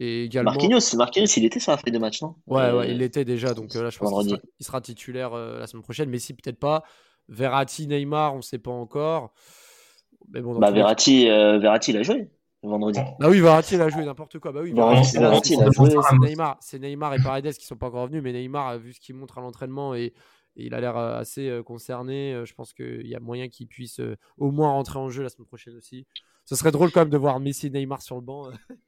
[0.00, 0.52] Et également.
[0.52, 2.36] Marquinhos, Marquinhos, il était sur la feuille de match, non?
[2.46, 4.80] Ouais, Euh, ouais, il l'était déjà, donc euh, là, je pense qu'il sera, il sera
[4.80, 6.08] titulaire euh, la semaine prochaine.
[6.08, 6.84] Mais si, peut-être pas.
[7.28, 9.32] Verratti, Neymar, on ne sait pas encore.
[10.32, 12.30] Mais bon, Bah, Verratti, euh, Verratti, il a joué
[12.62, 13.00] vendredi.
[13.18, 14.52] Bah oui, Verratti, il a joué n'importe quoi.
[14.52, 15.90] Bah oui, Verratti, Verratti, c'est il a joué.
[16.20, 19.14] Neymar, c'est Neymar et Paredes qui sont pas encore venus, mais Neymar, vu ce qu'il
[19.14, 20.12] montre à l'entraînement et,
[20.58, 23.48] et il a l'air euh, assez euh, concerné, euh, je pense qu'il y a moyen
[23.48, 24.00] qu'il puisse
[24.36, 26.06] au moins rentrer en jeu la semaine prochaine aussi.
[26.44, 28.50] Ce serait drôle quand même de voir Messi et Neymar sur le banc.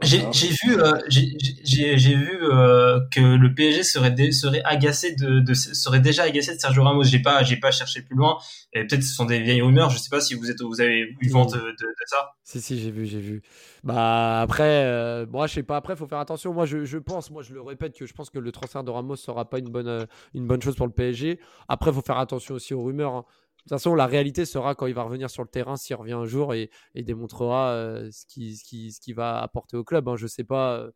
[0.00, 5.54] J'ai vu, euh, j'ai- vu euh, que le PSG serait, dé- serait agacé de, de,
[5.54, 7.04] serait déjà agacé de Sergio Ramos.
[7.04, 8.38] J'ai pas, j'ai pas cherché plus loin.
[8.72, 9.90] Et peut-être ce sont des vieilles rumeurs.
[9.90, 12.30] Je sais pas si vous êtes, vous avez eu vent de, de, de ça.
[12.42, 13.42] Si, si, j'ai vu, j'ai vu.
[13.84, 15.76] Bah après, euh, moi je sais pas.
[15.76, 16.52] Après, faut faire attention.
[16.52, 18.90] Moi, je, je pense, moi je le répète que je pense que le transfert de
[18.90, 21.38] Ramos sera pas une bonne, euh, une bonne chose pour le PSG.
[21.68, 23.14] Après, faut faire attention aussi aux rumeurs.
[23.14, 23.24] hein.
[23.64, 26.12] De toute façon, la réalité sera quand il va revenir sur le terrain, s'il revient
[26.14, 30.08] un jour et, et démontrera euh, ce qu'il qui, va apporter au club.
[30.08, 30.16] hein.
[30.16, 30.78] Je sais pas.
[30.80, 30.90] euh,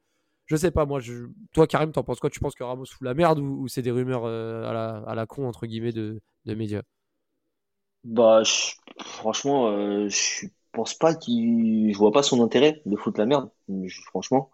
[0.47, 1.01] je sais pas, moi,
[1.53, 2.31] toi Karim, t'en penses quoi?
[2.31, 5.47] Tu penses que Ramos fout la merde ou, c'est des rumeurs euh, à, la, con,
[5.49, 6.83] entre guillemets, de, médias?
[8.05, 8.75] Bah, je-
[9.05, 9.69] franchement,
[10.09, 13.51] je pense pas qu'il, je vois pas son intérêt de foutre la merde,
[14.07, 14.51] franchement.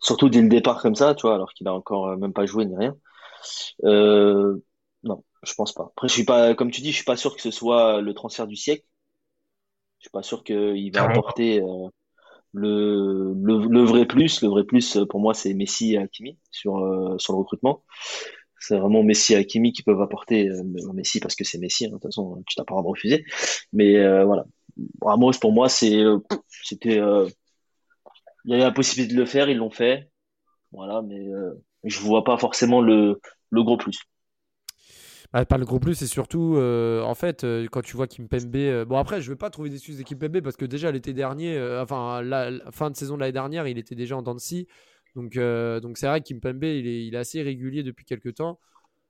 [0.00, 2.66] Surtout dès le départ comme ça, tu vois, alors qu'il a encore même pas joué
[2.66, 2.96] ni rien.
[5.04, 5.84] Non, je pense pas.
[5.84, 8.14] Après, je suis pas, comme tu dis, je suis pas sûr que ce soit le
[8.14, 8.84] transfert du siècle.
[9.98, 11.88] Je suis pas sûr qu'il va apporter euh,
[12.52, 14.42] le, le, le vrai plus.
[14.42, 17.84] Le vrai plus, euh, pour moi, c'est Messi et Hakimi sur, euh, sur le recrutement.
[18.58, 20.62] C'est vraiment Messi et Hakimi qui peuvent apporter euh,
[20.94, 23.24] Messi parce que c'est Messi, hein, de toute façon, tu t'as pas droit de refuser.
[23.72, 24.46] Mais euh, voilà,
[25.02, 26.18] Ramos pour moi, c'est euh,
[26.62, 27.28] c'était euh,
[28.44, 30.10] il y avait la possibilité de le faire, ils l'ont fait.
[30.72, 31.54] Voilà, mais euh,
[31.84, 33.98] je vois pas forcément le le gros plus.
[35.38, 38.56] Ah, pas le gros plus, c'est surtout, euh, en fait, euh, quand tu vois Kimpembe.
[38.56, 41.58] euh, bon, après, je veux pas trouver d'excuses de Kimpembe parce que déjà l'été dernier,
[41.58, 44.34] euh, enfin, la, la fin de saison de l'année dernière, il était déjà en dents
[44.34, 44.66] de scie.
[45.14, 48.58] Donc, donc c'est vrai que Kimpembe, il est, il est assez régulier depuis quelques temps.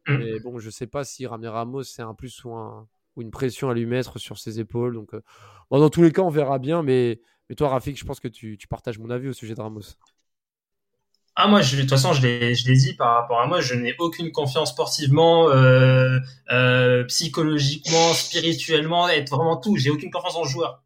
[0.08, 0.16] Mm.
[0.18, 3.30] Mais bon, je sais pas si ramener Ramos, c'est un plus ou, un- ou une
[3.30, 4.94] pression à lui mettre sur ses épaules.
[4.94, 5.12] Donc,
[5.70, 6.82] bon, dans tous les cas, on verra bien.
[6.82, 9.60] Mais, mais toi, Rafik, je pense que tu, tu partages mon avis au sujet de
[9.60, 9.82] Ramos.
[11.38, 13.60] Ah moi, je, de toute façon, je l'ai, je l'ai dit par rapport à moi,
[13.60, 16.18] je n'ai aucune confiance sportivement, euh,
[16.50, 19.76] euh, psychologiquement, spirituellement, être vraiment tout.
[19.76, 20.82] J'ai aucune confiance en joueur.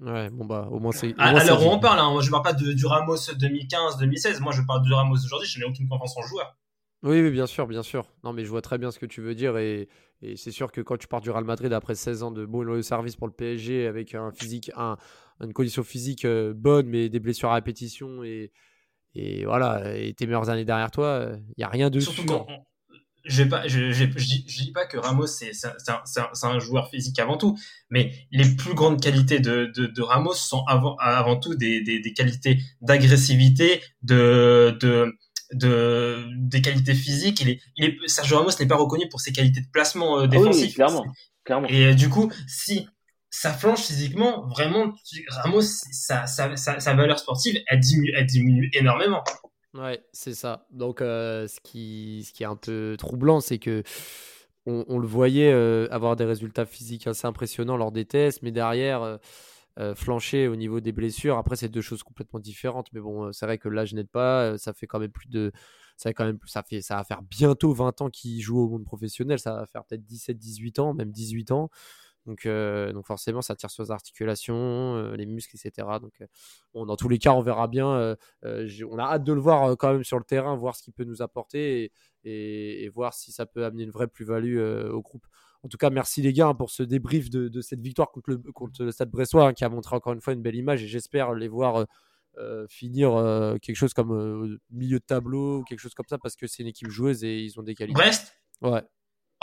[0.00, 1.08] Ouais, bon bah au moins c'est.
[1.08, 4.38] Où on parle, hein, moi je parle pas de, du Ramos 2015-2016.
[4.40, 5.48] Moi je parle du Ramos d'aujourd'hui.
[5.48, 6.56] Je n'ai aucune confiance en joueur.
[7.02, 8.06] Oui, oui, bien sûr, bien sûr.
[8.22, 9.88] Non, mais je vois très bien ce que tu veux dire et,
[10.22, 12.82] et c'est sûr que quand tu pars du Real Madrid après 16 ans de bon
[12.82, 14.96] service pour le PSG avec un physique, un,
[15.40, 18.52] une condition physique euh, bonne mais des blessures à répétition et,
[19.18, 22.46] et voilà, et tes meilleures années derrière toi, il n'y a rien de Surtout sûr.
[22.46, 22.46] quand
[23.28, 26.02] je, pas, je, je, je, dis, je, dis, pas que Ramos c'est un,
[26.42, 27.58] un, joueur physique avant tout,
[27.90, 32.00] mais les plus grandes qualités de, de, de Ramos sont avant, avant tout des, des,
[32.00, 35.14] des qualités d'agressivité, de, de,
[35.52, 37.40] de, des qualités physiques.
[37.40, 40.26] Il est, il est, Sergio Ramos n'est pas reconnu pour ses qualités de placement euh,
[40.26, 40.62] défensif.
[40.62, 41.06] Ah oui, clairement,
[41.44, 41.68] clairement.
[41.68, 42.88] Et euh, du coup, si
[43.40, 44.92] ça flanche physiquement, vraiment,
[45.28, 47.78] Ramos, sa, valeur sportive, elle
[48.26, 49.22] diminue, énormément.
[49.74, 50.66] Ouais, c'est ça.
[50.72, 53.84] Donc, euh, ce, qui, est un peu troublant, c'est que
[54.66, 59.02] on, le voyait euh, avoir des résultats physiques assez impressionnants lors des tests, mais derrière,
[59.02, 59.16] euh
[59.94, 61.38] flancher au niveau des blessures.
[61.38, 62.88] Après, c'est deux choses complètement différentes.
[62.92, 64.58] Mais bon, c'est vrai que l'âge n'aide pas.
[64.58, 65.52] Ça fait quand même plus de.
[65.96, 68.68] Ça, fait quand même, ça, fait, ça va faire bientôt 20 ans qu'il joue au
[68.68, 69.38] monde professionnel.
[69.38, 71.70] Ça va faire peut-être 17, 18 ans, même 18 ans.
[72.26, 75.88] Donc, euh, donc forcément, ça tire sur les articulations, euh, les muscles, etc.
[76.00, 76.26] Donc, euh,
[76.74, 78.16] bon, dans tous les cas, on verra bien.
[78.44, 81.04] on a hâte de le voir quand même sur le terrain, voir ce qu'il peut
[81.04, 81.92] nous apporter et,
[82.24, 85.26] et, et, voir si ça peut amener une vraie plus-value au groupe.
[85.62, 88.30] En tout cas, merci les gars hein, pour ce débrief de, de, cette victoire contre
[88.30, 90.82] le, contre le Stade Bressois, hein, qui a montré encore une fois une belle image.
[90.82, 91.86] Et j'espère les voir
[92.68, 93.10] finir
[93.60, 96.88] quelque chose comme milieu de tableau, quelque chose comme ça, parce que c'est une équipe
[96.88, 97.94] joueuse et ils ont des qualités.
[97.94, 98.82] Brest Ouais.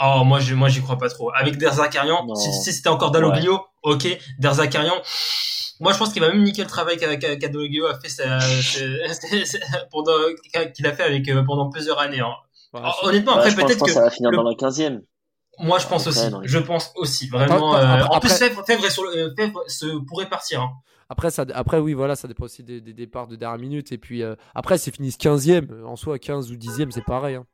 [0.02, 1.30] Oh, moi, je, moi, j'y crois pas trop.
[1.34, 3.54] Avec Derzakarian, si, si c'était encore Dalloglio,
[3.84, 3.94] ouais.
[3.94, 4.18] ok.
[4.38, 5.00] Derzakarian,
[5.80, 8.08] moi, je pense qu'il va même niquer le travail qu'Adaloglio a fait,
[10.72, 12.20] qu'il a fait avec euh, pendant plusieurs années.
[12.20, 12.34] Hein.
[12.72, 14.36] Ouais, Honnêtement, après, peut-être que ça va finir le...
[14.36, 15.02] dans la 15e.
[15.58, 16.28] Moi, je pense aussi.
[16.44, 17.74] Je pense aussi, vraiment.
[17.74, 20.60] Après, euh, en plus, Fèvre, Fèvre, sur le, Fèvre se, pourrait partir.
[20.62, 20.72] Hein.
[21.08, 23.92] Après, ça, après, oui, voilà, ça dépend aussi des, des départs de dernière minute.
[23.92, 25.84] Et puis, euh, après, c'est fini 15e.
[25.84, 27.36] En soi, 15 ou 10e, c'est pareil.
[27.36, 27.46] Hein.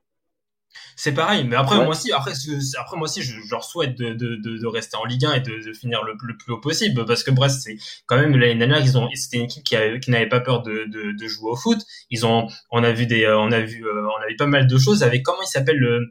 [0.96, 1.85] C'est pareil, mais après ouais.
[1.85, 2.32] moi aussi, après,
[2.78, 5.32] après moi aussi, je, je leur souhaite de, de, de, de, rester en Ligue 1
[5.35, 8.37] et de, de finir le, le, plus haut possible, parce que Brest, c'est quand même
[8.37, 11.12] l'année dernière, ils ont, c'était une équipe qui, a, qui n'avait pas peur de, de,
[11.12, 11.78] de, jouer au foot.
[12.11, 14.78] Ils ont, on a vu des, on a vu, on a vu pas mal de
[14.78, 16.11] choses avec comment il s'appelle le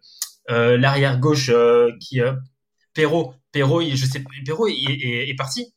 [0.49, 2.33] euh, l'arrière gauche euh, qui, euh,
[2.93, 5.73] Perrault, Perrault, je sais, Perrault est, est, est parti?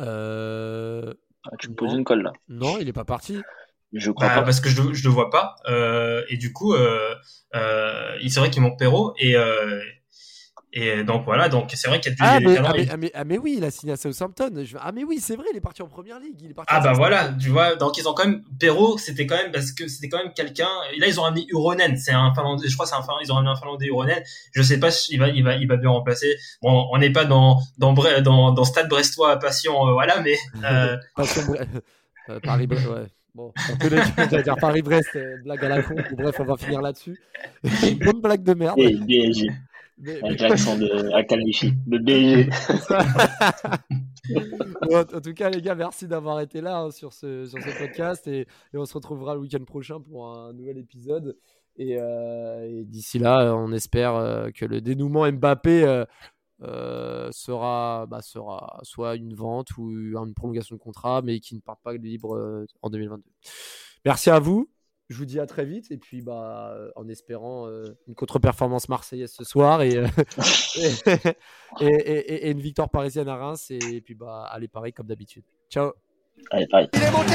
[0.00, 1.12] Euh...
[1.44, 2.32] Ah, tu me poses une colle là.
[2.48, 3.40] Non, il est pas parti.
[3.94, 4.42] Je crois bah, pas.
[4.42, 5.56] Parce que je, je le vois pas.
[5.68, 7.14] Euh, et du coup, euh,
[7.54, 9.14] euh, c'est vrai qu'il manque Perrault.
[9.18, 9.80] Et, euh,
[10.76, 12.96] et donc voilà, donc c'est vrai qu'il y a du ah, mais, ah, mais, ah,
[12.96, 14.50] mais, ah, mais, oui, il a signé à Southampton.
[14.64, 14.76] Je...
[14.80, 16.36] Ah mais oui, c'est vrai, il est parti en première ligue.
[16.42, 19.24] Il est parti ah bah voilà, tu vois, donc ils ont quand même Perrault, c'était
[19.24, 20.68] quand même parce que c'était quand même quelqu'un.
[20.92, 23.30] Et là ils ont ramené Uronen, c'est un Finlandais, je crois c'est un Finlandais, ils
[23.30, 24.20] ont ramené un Finlandais Uronen.
[24.52, 26.34] Je sais pas si il va, il va, il va bien remplacer.
[26.60, 30.36] Bon, on n'est pas dans dans dans dans Stade Brestois à Passion, euh, voilà, mais
[30.64, 30.96] euh...
[31.14, 31.42] Passion
[32.30, 33.06] euh, Paris, ouais.
[33.34, 35.96] Bon, j'allais dire Paris-Brest, euh, blague à la con.
[36.12, 37.18] Bref, on va finir là-dessus.
[38.04, 38.78] Bonne blague de merde.
[38.78, 38.96] Et.
[39.96, 41.98] Mais, Avec l'accent de Akalifi, de
[44.82, 47.78] bon, en tout cas, les gars, merci d'avoir été là hein, sur, ce, sur ce
[47.78, 48.26] podcast.
[48.26, 51.36] Et, et, on se retrouvera le week-end prochain pour un nouvel épisode.
[51.76, 56.04] Et, euh, et d'ici là, on espère euh, que le dénouement Mbappé euh,
[56.66, 61.60] euh, sera, bah, sera soit une vente ou une prolongation de contrat, mais qui ne
[61.60, 63.22] part pas libre euh, en 2022.
[64.04, 64.70] Merci à vous.
[65.10, 69.32] Je vous dis à très vite et puis bah en espérant euh, une contre-performance marseillaise
[69.32, 70.02] ce soir et,
[71.80, 75.44] et, et, et, une victoire parisienne à Reims et, puis bah allez pareil comme d'habitude.
[75.68, 75.92] Ciao.
[76.50, 76.88] Allez, pareil.
[76.94, 77.34] Il est monté